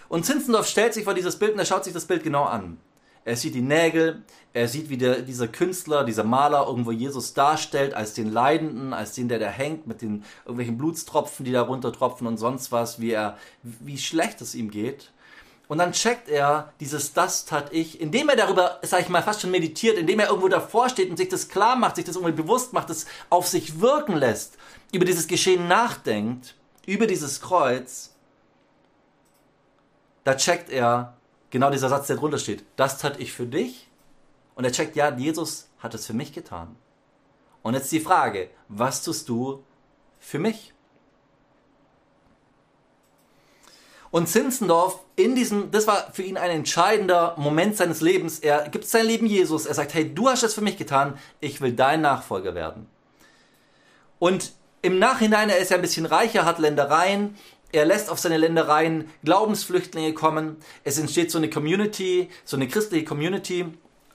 Und 0.08 0.24
Zinzendorf 0.24 0.68
stellt 0.68 0.94
sich 0.94 1.02
vor 1.02 1.12
dieses 1.12 1.40
Bild 1.40 1.54
und 1.54 1.58
er 1.58 1.64
schaut 1.64 1.82
sich 1.82 1.92
das 1.92 2.06
Bild 2.06 2.22
genau 2.22 2.44
an. 2.44 2.78
Er 3.24 3.34
sieht 3.34 3.56
die 3.56 3.60
Nägel, 3.60 4.22
er 4.52 4.68
sieht, 4.68 4.90
wie 4.90 4.96
der, 4.96 5.22
dieser 5.22 5.48
Künstler, 5.48 6.04
dieser 6.04 6.22
Maler 6.22 6.68
irgendwo 6.68 6.92
Jesus 6.92 7.34
darstellt 7.34 7.94
als 7.94 8.14
den 8.14 8.30
Leidenden, 8.30 8.92
als 8.92 9.14
den, 9.14 9.28
der 9.28 9.40
da 9.40 9.48
hängt 9.48 9.88
mit 9.88 10.02
den 10.02 10.22
irgendwelchen 10.44 10.78
Blutstropfen, 10.78 11.44
die 11.44 11.50
da 11.50 11.62
runtertropfen 11.62 12.28
und 12.28 12.36
sonst 12.36 12.70
was, 12.70 13.00
wie 13.00 13.10
er, 13.10 13.38
wie 13.64 13.98
schlecht 13.98 14.40
es 14.40 14.54
ihm 14.54 14.70
geht. 14.70 15.10
Und 15.68 15.78
dann 15.78 15.92
checkt 15.92 16.28
er 16.28 16.72
dieses 16.80 17.12
Das 17.12 17.44
tat 17.44 17.72
ich, 17.72 18.00
indem 18.00 18.30
er 18.30 18.36
darüber, 18.36 18.78
sag 18.82 19.02
ich 19.02 19.10
mal, 19.10 19.22
fast 19.22 19.42
schon 19.42 19.50
meditiert, 19.50 19.98
indem 19.98 20.18
er 20.18 20.28
irgendwo 20.28 20.48
davor 20.48 20.88
steht 20.88 21.10
und 21.10 21.18
sich 21.18 21.28
das 21.28 21.48
klar 21.48 21.76
macht, 21.76 21.96
sich 21.96 22.06
das 22.06 22.16
irgendwie 22.16 22.42
bewusst 22.42 22.72
macht, 22.72 22.88
das 22.88 23.06
auf 23.28 23.46
sich 23.46 23.80
wirken 23.80 24.16
lässt, 24.16 24.56
über 24.92 25.04
dieses 25.04 25.28
Geschehen 25.28 25.68
nachdenkt, 25.68 26.54
über 26.86 27.06
dieses 27.06 27.42
Kreuz, 27.42 28.14
da 30.24 30.36
checkt 30.36 30.70
er 30.70 31.16
genau 31.50 31.70
dieser 31.70 31.90
Satz, 31.90 32.06
der 32.06 32.16
drunter 32.16 32.38
steht. 32.38 32.64
Das 32.76 32.98
tat 32.98 33.20
ich 33.20 33.32
für 33.32 33.46
dich. 33.46 33.88
Und 34.54 34.64
er 34.64 34.72
checkt, 34.72 34.96
ja, 34.96 35.14
Jesus 35.14 35.68
hat 35.78 35.94
es 35.94 36.06
für 36.06 36.14
mich 36.14 36.32
getan. 36.32 36.76
Und 37.62 37.74
jetzt 37.74 37.92
die 37.92 38.00
Frage, 38.00 38.50
was 38.68 39.02
tust 39.02 39.28
du 39.28 39.62
für 40.18 40.38
mich? 40.38 40.72
Und 44.10 44.28
Zinzendorf 44.28 45.00
in 45.16 45.34
diesem, 45.34 45.70
das 45.70 45.86
war 45.86 46.12
für 46.12 46.22
ihn 46.22 46.36
ein 46.36 46.50
entscheidender 46.50 47.34
Moment 47.36 47.76
seines 47.76 48.00
Lebens. 48.00 48.38
Er 48.38 48.68
gibt 48.68 48.86
sein 48.86 49.06
Leben 49.06 49.26
Jesus. 49.26 49.66
Er 49.66 49.74
sagt, 49.74 49.94
hey, 49.94 50.14
du 50.14 50.28
hast 50.28 50.42
es 50.42 50.54
für 50.54 50.60
mich 50.60 50.78
getan. 50.78 51.18
Ich 51.40 51.60
will 51.60 51.72
dein 51.72 52.00
Nachfolger 52.00 52.54
werden. 52.54 52.86
Und 54.18 54.52
im 54.80 54.98
Nachhinein, 54.98 55.50
er 55.50 55.58
ist 55.58 55.70
ja 55.70 55.76
ein 55.76 55.82
bisschen 55.82 56.06
reicher, 56.06 56.44
hat 56.44 56.58
Ländereien. 56.58 57.36
Er 57.70 57.84
lässt 57.84 58.08
auf 58.08 58.18
seine 58.18 58.38
Ländereien 58.38 59.10
Glaubensflüchtlinge 59.24 60.14
kommen. 60.14 60.56
Es 60.84 60.98
entsteht 60.98 61.30
so 61.30 61.38
eine 61.38 61.50
Community, 61.50 62.30
so 62.44 62.56
eine 62.56 62.68
christliche 62.68 63.04
Community. 63.04 63.66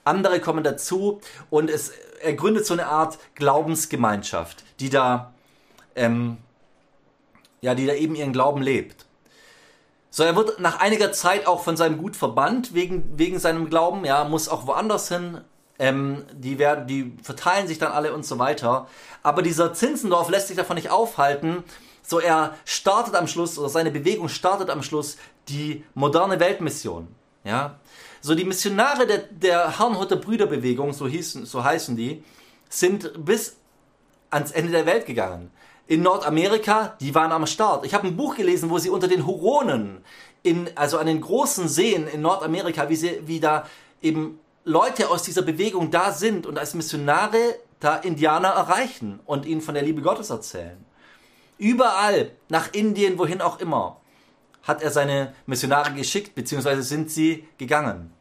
Andere 0.02 0.40
kommen 0.40 0.64
dazu 0.64 1.20
und 1.50 1.70
es, 1.70 1.92
er 2.20 2.34
gründet 2.34 2.66
so 2.66 2.74
eine 2.74 2.86
Art 2.86 3.18
Glaubensgemeinschaft, 3.36 4.64
die 4.80 4.90
da, 4.90 5.32
ähm, 5.94 6.36
ja, 7.60 7.74
die 7.74 7.86
da 7.86 7.94
eben 7.94 8.14
ihren 8.14 8.32
Glauben 8.32 8.60
lebt. 8.60 9.03
So, 10.16 10.22
er 10.22 10.36
wird 10.36 10.60
nach 10.60 10.78
einiger 10.78 11.10
Zeit 11.10 11.48
auch 11.48 11.64
von 11.64 11.76
seinem 11.76 11.98
Gut 11.98 12.14
verbannt 12.14 12.72
wegen, 12.72 13.18
wegen 13.18 13.40
seinem 13.40 13.68
Glauben, 13.68 14.04
ja, 14.04 14.22
muss 14.22 14.48
auch 14.48 14.68
woanders 14.68 15.08
hin. 15.08 15.40
Ähm, 15.76 16.22
die 16.32 16.60
werden, 16.60 16.86
die 16.86 17.16
verteilen 17.20 17.66
sich 17.66 17.80
dann 17.80 17.90
alle 17.90 18.14
und 18.14 18.24
so 18.24 18.38
weiter. 18.38 18.86
Aber 19.24 19.42
dieser 19.42 19.74
Zinzendorf 19.74 20.30
lässt 20.30 20.46
sich 20.46 20.56
davon 20.56 20.76
nicht 20.76 20.88
aufhalten. 20.88 21.64
So, 22.00 22.20
er 22.20 22.54
startet 22.64 23.16
am 23.16 23.26
Schluss, 23.26 23.58
oder 23.58 23.68
seine 23.68 23.90
Bewegung 23.90 24.28
startet 24.28 24.70
am 24.70 24.84
Schluss 24.84 25.16
die 25.48 25.82
moderne 25.94 26.38
Weltmission. 26.38 27.08
Ja. 27.42 27.80
So 28.20 28.36
die 28.36 28.44
Missionare 28.44 29.08
der, 29.08 29.18
der 29.18 29.80
Herrnhuter 29.80 30.14
Brüderbewegung, 30.14 30.92
so, 30.92 31.08
hießen, 31.08 31.44
so 31.44 31.64
heißen 31.64 31.96
die, 31.96 32.22
sind 32.68 33.24
bis 33.24 33.56
ans 34.30 34.52
Ende 34.52 34.70
der 34.70 34.86
Welt 34.86 35.06
gegangen. 35.06 35.50
In 35.86 36.02
Nordamerika, 36.02 36.96
die 37.00 37.14
waren 37.14 37.32
am 37.32 37.46
Start. 37.46 37.84
Ich 37.84 37.92
habe 37.92 38.06
ein 38.06 38.16
Buch 38.16 38.36
gelesen, 38.36 38.70
wo 38.70 38.78
sie 38.78 38.88
unter 38.88 39.08
den 39.08 39.26
Huronen, 39.26 40.02
in, 40.42 40.70
also 40.76 40.98
an 40.98 41.06
den 41.06 41.20
großen 41.20 41.68
Seen 41.68 42.06
in 42.06 42.22
Nordamerika, 42.22 42.88
wie, 42.88 42.96
sie, 42.96 43.20
wie 43.26 43.40
da 43.40 43.66
eben 44.00 44.38
Leute 44.64 45.10
aus 45.10 45.22
dieser 45.22 45.42
Bewegung 45.42 45.90
da 45.90 46.12
sind 46.12 46.46
und 46.46 46.58
als 46.58 46.74
Missionare 46.74 47.56
da 47.80 47.96
Indianer 47.96 48.48
erreichen 48.48 49.20
und 49.26 49.44
ihnen 49.44 49.60
von 49.60 49.74
der 49.74 49.82
Liebe 49.82 50.00
Gottes 50.00 50.30
erzählen. 50.30 50.82
Überall, 51.58 52.30
nach 52.48 52.72
Indien, 52.72 53.18
wohin 53.18 53.42
auch 53.42 53.60
immer, 53.60 54.00
hat 54.62 54.82
er 54.82 54.90
seine 54.90 55.34
Missionare 55.44 55.92
geschickt, 55.92 56.34
beziehungsweise 56.34 56.82
sind 56.82 57.10
sie 57.10 57.46
gegangen. 57.58 58.12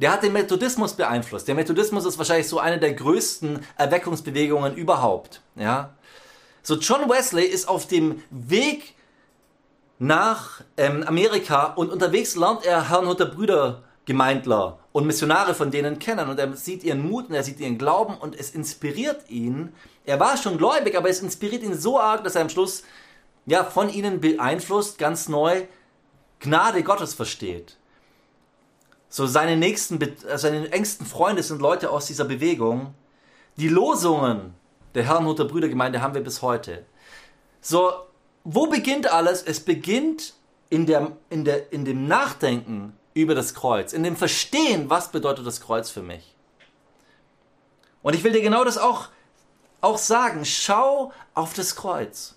Der 0.00 0.12
hat 0.12 0.22
den 0.22 0.32
Methodismus 0.32 0.94
beeinflusst. 0.94 1.46
Der 1.46 1.54
Methodismus 1.54 2.06
ist 2.06 2.16
wahrscheinlich 2.16 2.48
so 2.48 2.58
eine 2.58 2.78
der 2.78 2.94
größten 2.94 3.60
Erweckungsbewegungen 3.76 4.74
überhaupt. 4.74 5.42
Ja? 5.56 5.90
So 6.62 6.76
John 6.76 7.10
Wesley 7.10 7.44
ist 7.44 7.68
auf 7.68 7.86
dem 7.86 8.22
Weg 8.30 8.94
nach 9.98 10.62
ähm, 10.78 11.02
Amerika 11.06 11.66
und 11.74 11.90
unterwegs 11.90 12.34
lernt 12.34 12.64
er 12.64 12.88
Herrnhuter 12.88 13.26
Brüdergemeindler 13.26 14.78
und 14.92 15.06
Missionare 15.06 15.54
von 15.54 15.70
denen 15.70 15.98
kennen 15.98 16.30
und 16.30 16.38
er 16.38 16.56
sieht 16.56 16.82
ihren 16.82 17.06
Mut 17.06 17.28
und 17.28 17.34
er 17.34 17.42
sieht 17.42 17.60
ihren 17.60 17.76
Glauben 17.76 18.16
und 18.16 18.34
es 18.34 18.52
inspiriert 18.52 19.28
ihn. 19.28 19.74
Er 20.06 20.18
war 20.18 20.38
schon 20.38 20.56
gläubig, 20.56 20.96
aber 20.96 21.10
es 21.10 21.20
inspiriert 21.20 21.62
ihn 21.62 21.78
so 21.78 22.00
arg, 22.00 22.24
dass 22.24 22.36
er 22.36 22.40
am 22.40 22.48
Schluss 22.48 22.84
ja 23.44 23.64
von 23.64 23.90
ihnen 23.90 24.22
beeinflusst 24.22 24.96
ganz 24.96 25.28
neu 25.28 25.64
Gnade 26.38 26.82
Gottes 26.82 27.12
versteht. 27.12 27.76
So 29.12 29.26
seine 29.26 29.56
nächsten, 29.56 29.98
seine 30.36 30.70
engsten 30.70 31.04
Freunde 31.04 31.42
sind 31.42 31.60
Leute 31.60 31.90
aus 31.90 32.06
dieser 32.06 32.24
Bewegung. 32.24 32.94
Die 33.56 33.68
Losungen 33.68 34.54
der 34.94 35.04
Herrnhuter 35.04 35.44
Brüdergemeinde 35.44 36.00
haben 36.00 36.14
wir 36.14 36.22
bis 36.22 36.42
heute. 36.42 36.86
So, 37.60 37.92
wo 38.44 38.68
beginnt 38.68 39.12
alles? 39.12 39.42
Es 39.42 39.60
beginnt 39.60 40.34
in, 40.70 40.86
der, 40.86 41.12
in, 41.28 41.44
der, 41.44 41.72
in 41.72 41.84
dem 41.84 42.06
Nachdenken 42.06 42.96
über 43.12 43.34
das 43.34 43.54
Kreuz, 43.54 43.92
in 43.92 44.04
dem 44.04 44.16
Verstehen, 44.16 44.88
was 44.88 45.10
bedeutet 45.10 45.44
das 45.44 45.60
Kreuz 45.60 45.90
für 45.90 46.02
mich. 46.02 46.36
Und 48.02 48.14
ich 48.14 48.22
will 48.22 48.32
dir 48.32 48.42
genau 48.42 48.62
das 48.62 48.78
auch, 48.78 49.08
auch 49.80 49.98
sagen. 49.98 50.44
Schau 50.44 51.12
auf 51.34 51.52
das 51.52 51.74
Kreuz. 51.74 52.36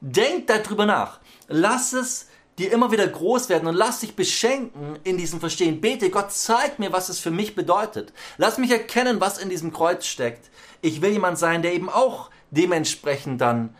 Denk 0.00 0.46
darüber 0.46 0.86
nach. 0.86 1.20
Lass 1.46 1.92
es 1.92 2.29
dir 2.60 2.72
immer 2.72 2.92
wieder 2.92 3.06
groß 3.06 3.48
werden 3.48 3.66
und 3.68 3.74
lass 3.74 4.00
dich 4.00 4.14
beschenken 4.14 4.98
in 5.02 5.16
diesem 5.16 5.40
Verstehen. 5.40 5.80
Bete, 5.80 6.10
Gott, 6.10 6.30
zeig 6.30 6.78
mir, 6.78 6.92
was 6.92 7.08
es 7.08 7.18
für 7.18 7.30
mich 7.30 7.54
bedeutet. 7.54 8.12
Lass 8.36 8.58
mich 8.58 8.70
erkennen, 8.70 9.20
was 9.20 9.38
in 9.38 9.48
diesem 9.48 9.72
Kreuz 9.72 10.06
steckt. 10.06 10.50
Ich 10.82 11.00
will 11.00 11.10
jemand 11.10 11.38
sein, 11.38 11.62
der 11.62 11.72
eben 11.72 11.88
auch 11.88 12.30
dementsprechend 12.50 13.40
dann 13.40 13.74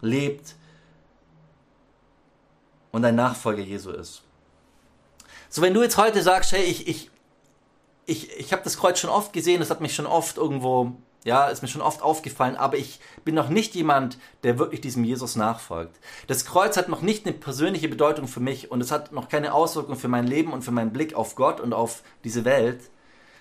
lebt 0.00 0.54
und 2.92 3.04
ein 3.04 3.16
Nachfolger 3.16 3.62
Jesu 3.62 3.90
ist. 3.90 4.22
So, 5.48 5.62
wenn 5.62 5.74
du 5.74 5.82
jetzt 5.82 5.96
heute 5.96 6.22
sagst, 6.22 6.52
hey, 6.52 6.62
ich, 6.62 6.86
ich, 6.86 7.10
ich, 8.06 8.38
ich 8.38 8.52
habe 8.52 8.62
das 8.62 8.76
Kreuz 8.78 9.00
schon 9.00 9.10
oft 9.10 9.32
gesehen, 9.32 9.60
das 9.60 9.70
hat 9.70 9.80
mich 9.80 9.94
schon 9.94 10.06
oft 10.06 10.36
irgendwo 10.36 10.92
ja, 11.24 11.48
ist 11.48 11.62
mir 11.62 11.68
schon 11.68 11.82
oft 11.82 12.02
aufgefallen, 12.02 12.56
aber 12.56 12.78
ich 12.78 13.00
bin 13.24 13.34
noch 13.34 13.48
nicht 13.48 13.74
jemand, 13.74 14.18
der 14.42 14.58
wirklich 14.58 14.80
diesem 14.80 15.04
Jesus 15.04 15.36
nachfolgt. 15.36 15.98
Das 16.26 16.46
Kreuz 16.46 16.76
hat 16.76 16.88
noch 16.88 17.02
nicht 17.02 17.26
eine 17.26 17.34
persönliche 17.34 17.88
Bedeutung 17.88 18.26
für 18.26 18.40
mich 18.40 18.70
und 18.70 18.80
es 18.80 18.90
hat 18.90 19.12
noch 19.12 19.28
keine 19.28 19.52
Auswirkung 19.52 19.96
für 19.96 20.08
mein 20.08 20.26
Leben 20.26 20.52
und 20.52 20.62
für 20.62 20.70
meinen 20.70 20.92
Blick 20.92 21.14
auf 21.14 21.34
Gott 21.34 21.60
und 21.60 21.74
auf 21.74 22.02
diese 22.24 22.44
Welt. 22.44 22.90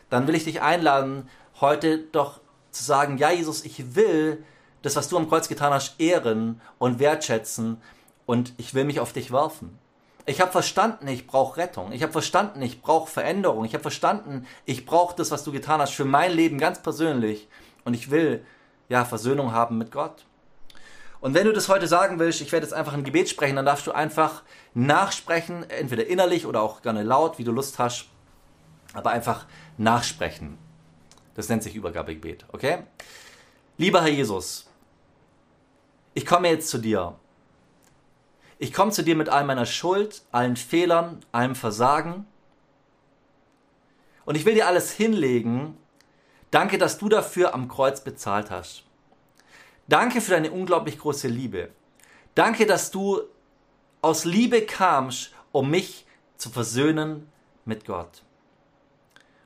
Dann 0.09 0.27
will 0.27 0.35
ich 0.35 0.43
dich 0.43 0.61
einladen, 0.61 1.29
heute 1.61 1.99
doch 1.99 2.41
zu 2.71 2.83
sagen, 2.83 3.17
ja 3.17 3.31
Jesus, 3.31 3.63
ich 3.63 3.95
will 3.95 4.43
das, 4.81 4.95
was 4.95 5.09
du 5.09 5.17
am 5.17 5.29
Kreuz 5.29 5.47
getan 5.47 5.73
hast, 5.73 5.99
ehren 5.99 6.61
und 6.77 6.99
wertschätzen 6.99 7.81
und 8.25 8.53
ich 8.57 8.73
will 8.73 8.83
mich 8.83 8.99
auf 8.99 9.13
dich 9.13 9.31
werfen. 9.31 9.77
Ich 10.25 10.41
habe 10.41 10.51
verstanden, 10.51 11.07
ich 11.07 11.25
brauche 11.25 11.57
Rettung. 11.57 11.91
Ich 11.91 12.03
habe 12.03 12.11
verstanden, 12.11 12.61
ich 12.61 12.83
brauche 12.83 13.09
Veränderung. 13.09 13.65
Ich 13.65 13.73
habe 13.73 13.81
verstanden, 13.81 14.45
ich 14.65 14.85
brauche 14.85 15.15
das, 15.15 15.31
was 15.31 15.43
du 15.43 15.51
getan 15.51 15.81
hast 15.81 15.93
für 15.93 16.05
mein 16.05 16.31
Leben 16.31 16.59
ganz 16.59 16.83
persönlich. 16.83 17.47
Und 17.83 17.93
ich 17.93 18.11
will 18.11 18.45
ja 18.87 19.05
Versöhnung 19.05 19.51
haben 19.51 19.77
mit 19.77 19.91
Gott. 19.91 20.25
Und 21.21 21.33
wenn 21.33 21.45
du 21.45 21.53
das 21.53 21.67
heute 21.67 21.87
sagen 21.87 22.17
willst, 22.19 22.41
ich 22.41 22.51
werde 22.51 22.65
jetzt 22.65 22.73
einfach 22.73 22.93
ein 22.93 23.03
Gebet 23.03 23.29
sprechen, 23.29 23.57
dann 23.57 23.65
darfst 23.65 23.85
du 23.87 23.91
einfach 23.91 24.43
nachsprechen, 24.73 25.69
entweder 25.69 26.07
innerlich 26.07 26.45
oder 26.45 26.61
auch 26.61 26.81
gerne 26.81 27.03
laut, 27.03 27.37
wie 27.37 27.43
du 27.43 27.51
Lust 27.51 27.77
hast, 27.77 28.05
aber 28.93 29.11
einfach 29.11 29.45
nachsprechen. 29.77 30.57
Das 31.35 31.49
nennt 31.49 31.63
sich 31.63 31.75
Übergabegebet, 31.75 32.45
okay? 32.51 32.83
Lieber 33.77 34.01
Herr 34.01 34.09
Jesus, 34.09 34.69
ich 36.13 36.25
komme 36.25 36.49
jetzt 36.49 36.69
zu 36.69 36.77
dir. 36.77 37.15
Ich 38.57 38.73
komme 38.73 38.91
zu 38.91 39.03
dir 39.03 39.15
mit 39.15 39.29
all 39.29 39.45
meiner 39.45 39.65
Schuld, 39.65 40.21
allen 40.31 40.57
Fehlern, 40.57 41.21
allem 41.31 41.55
Versagen. 41.55 42.27
Und 44.25 44.35
ich 44.35 44.45
will 44.45 44.53
dir 44.53 44.67
alles 44.67 44.91
hinlegen 44.91 45.77
Danke, 46.51 46.77
dass 46.77 46.97
du 46.97 47.09
dafür 47.09 47.53
am 47.53 47.67
Kreuz 47.67 48.03
bezahlt 48.03 48.49
hast. 48.49 48.83
Danke 49.88 50.21
für 50.21 50.31
deine 50.31 50.51
unglaublich 50.51 50.99
große 50.99 51.27
Liebe. 51.27 51.69
Danke, 52.35 52.65
dass 52.65 52.91
du 52.91 53.21
aus 54.01 54.25
Liebe 54.25 54.65
kamst, 54.65 55.31
um 55.51 55.69
mich 55.69 56.05
zu 56.38 56.49
versöhnen 56.49 57.27
mit 57.65 57.85
Gott. 57.85 58.23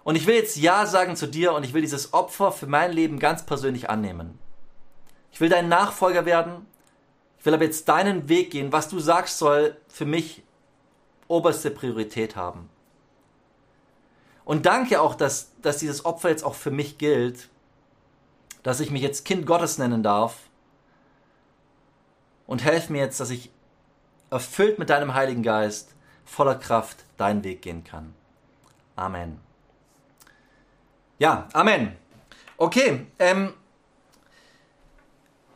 Und 0.04 0.16
ich 0.16 0.28
will 0.28 0.36
jetzt 0.36 0.58
Ja 0.58 0.86
sagen 0.86 1.16
zu 1.16 1.28
dir 1.28 1.54
und 1.54 1.64
ich 1.64 1.74
will 1.74 1.82
dieses 1.82 2.14
Opfer 2.14 2.52
für 2.52 2.68
mein 2.68 2.92
Leben 2.92 3.20
ganz 3.20 3.46
persönlich 3.46 3.90
annehmen. 3.90 4.38
Ich 5.32 5.40
will 5.42 5.50
dein 5.50 5.70
Nachfolger 5.70 6.26
werden. 6.26 6.66
Ich 7.40 7.46
will 7.46 7.54
aber 7.54 7.64
jetzt 7.64 7.90
deinen 7.90 8.30
Weg 8.30 8.52
gehen. 8.52 8.72
Was 8.72 8.90
du 8.90 9.00
sagst, 9.00 9.38
soll 9.38 9.78
für 9.88 10.06
mich 10.06 10.44
oberste 11.28 11.72
Priorität 11.72 12.36
haben. 12.36 12.70
Und 14.46 14.66
danke 14.66 15.02
auch, 15.02 15.16
dass, 15.16 15.52
dass 15.62 15.78
dieses 15.78 16.06
Opfer 16.06 16.30
jetzt 16.30 16.44
auch 16.44 16.56
für 16.56 16.72
mich 16.72 16.98
gilt, 16.98 17.50
dass 18.62 18.80
ich 18.80 18.92
mich 18.92 19.02
jetzt 19.02 19.26
Kind 19.26 19.46
Gottes 19.46 19.78
nennen 19.78 20.04
darf. 20.04 20.38
Und 22.46 22.64
helf 22.64 22.90
mir 22.90 23.00
jetzt, 23.00 23.20
dass 23.20 23.30
ich 23.30 23.52
erfüllt 24.30 24.80
mit 24.80 24.90
deinem 24.90 25.14
Heiligen 25.14 25.44
Geist 25.44 25.94
voller 26.26 26.56
Kraft 26.56 27.06
deinen 27.18 27.44
Weg 27.44 27.62
gehen 27.62 27.84
kann. 27.84 28.14
Amen. 28.96 29.40
Ja, 31.20 31.48
Amen. 31.54 31.96
Okay, 32.58 33.08
ähm, 33.20 33.54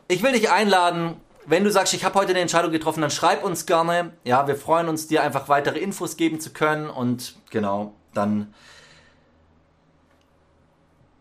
ich 0.08 0.24
will 0.24 0.32
dich 0.32 0.50
einladen, 0.50 1.20
wenn 1.46 1.64
du 1.64 1.72
sagst, 1.72 1.94
ich 1.94 2.04
habe 2.04 2.16
heute 2.16 2.32
eine 2.32 2.40
Entscheidung 2.40 2.72
getroffen, 2.72 3.02
dann 3.02 3.12
schreib 3.12 3.44
uns 3.44 3.66
gerne. 3.66 4.12
Ja, 4.24 4.48
wir 4.48 4.56
freuen 4.56 4.90
uns, 4.90 5.08
dir 5.08 5.24
einfach 5.24 5.48
weitere 5.48 5.80
Infos 5.80 6.18
geben 6.18 6.40
zu 6.40 6.52
können 6.52 6.90
und 6.90 7.36
genau, 7.50 7.94
dann 8.14 8.54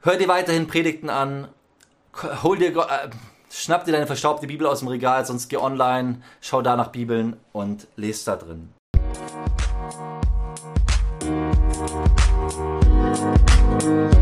Hör 0.06 0.16
dir 0.16 0.28
weiterhin 0.28 0.68
Predigten 0.68 1.10
an. 1.10 1.48
Hol 2.44 2.58
dir, 2.58 2.76
äh, 2.76 3.10
schnapp 3.50 3.86
dir 3.86 3.90
deine 3.90 4.06
verstaubte 4.06 4.46
Bibel 4.46 4.64
aus 4.68 4.78
dem 4.78 4.86
Regal, 4.86 5.26
sonst 5.26 5.48
geh 5.48 5.56
online, 5.56 6.22
schau 6.40 6.62
da 6.62 6.76
nach 6.76 6.92
Bibeln 6.92 7.34
und 7.50 7.88
lest 7.96 8.28
da 8.28 8.36
drin. 8.36 8.72
Musik 13.82 14.15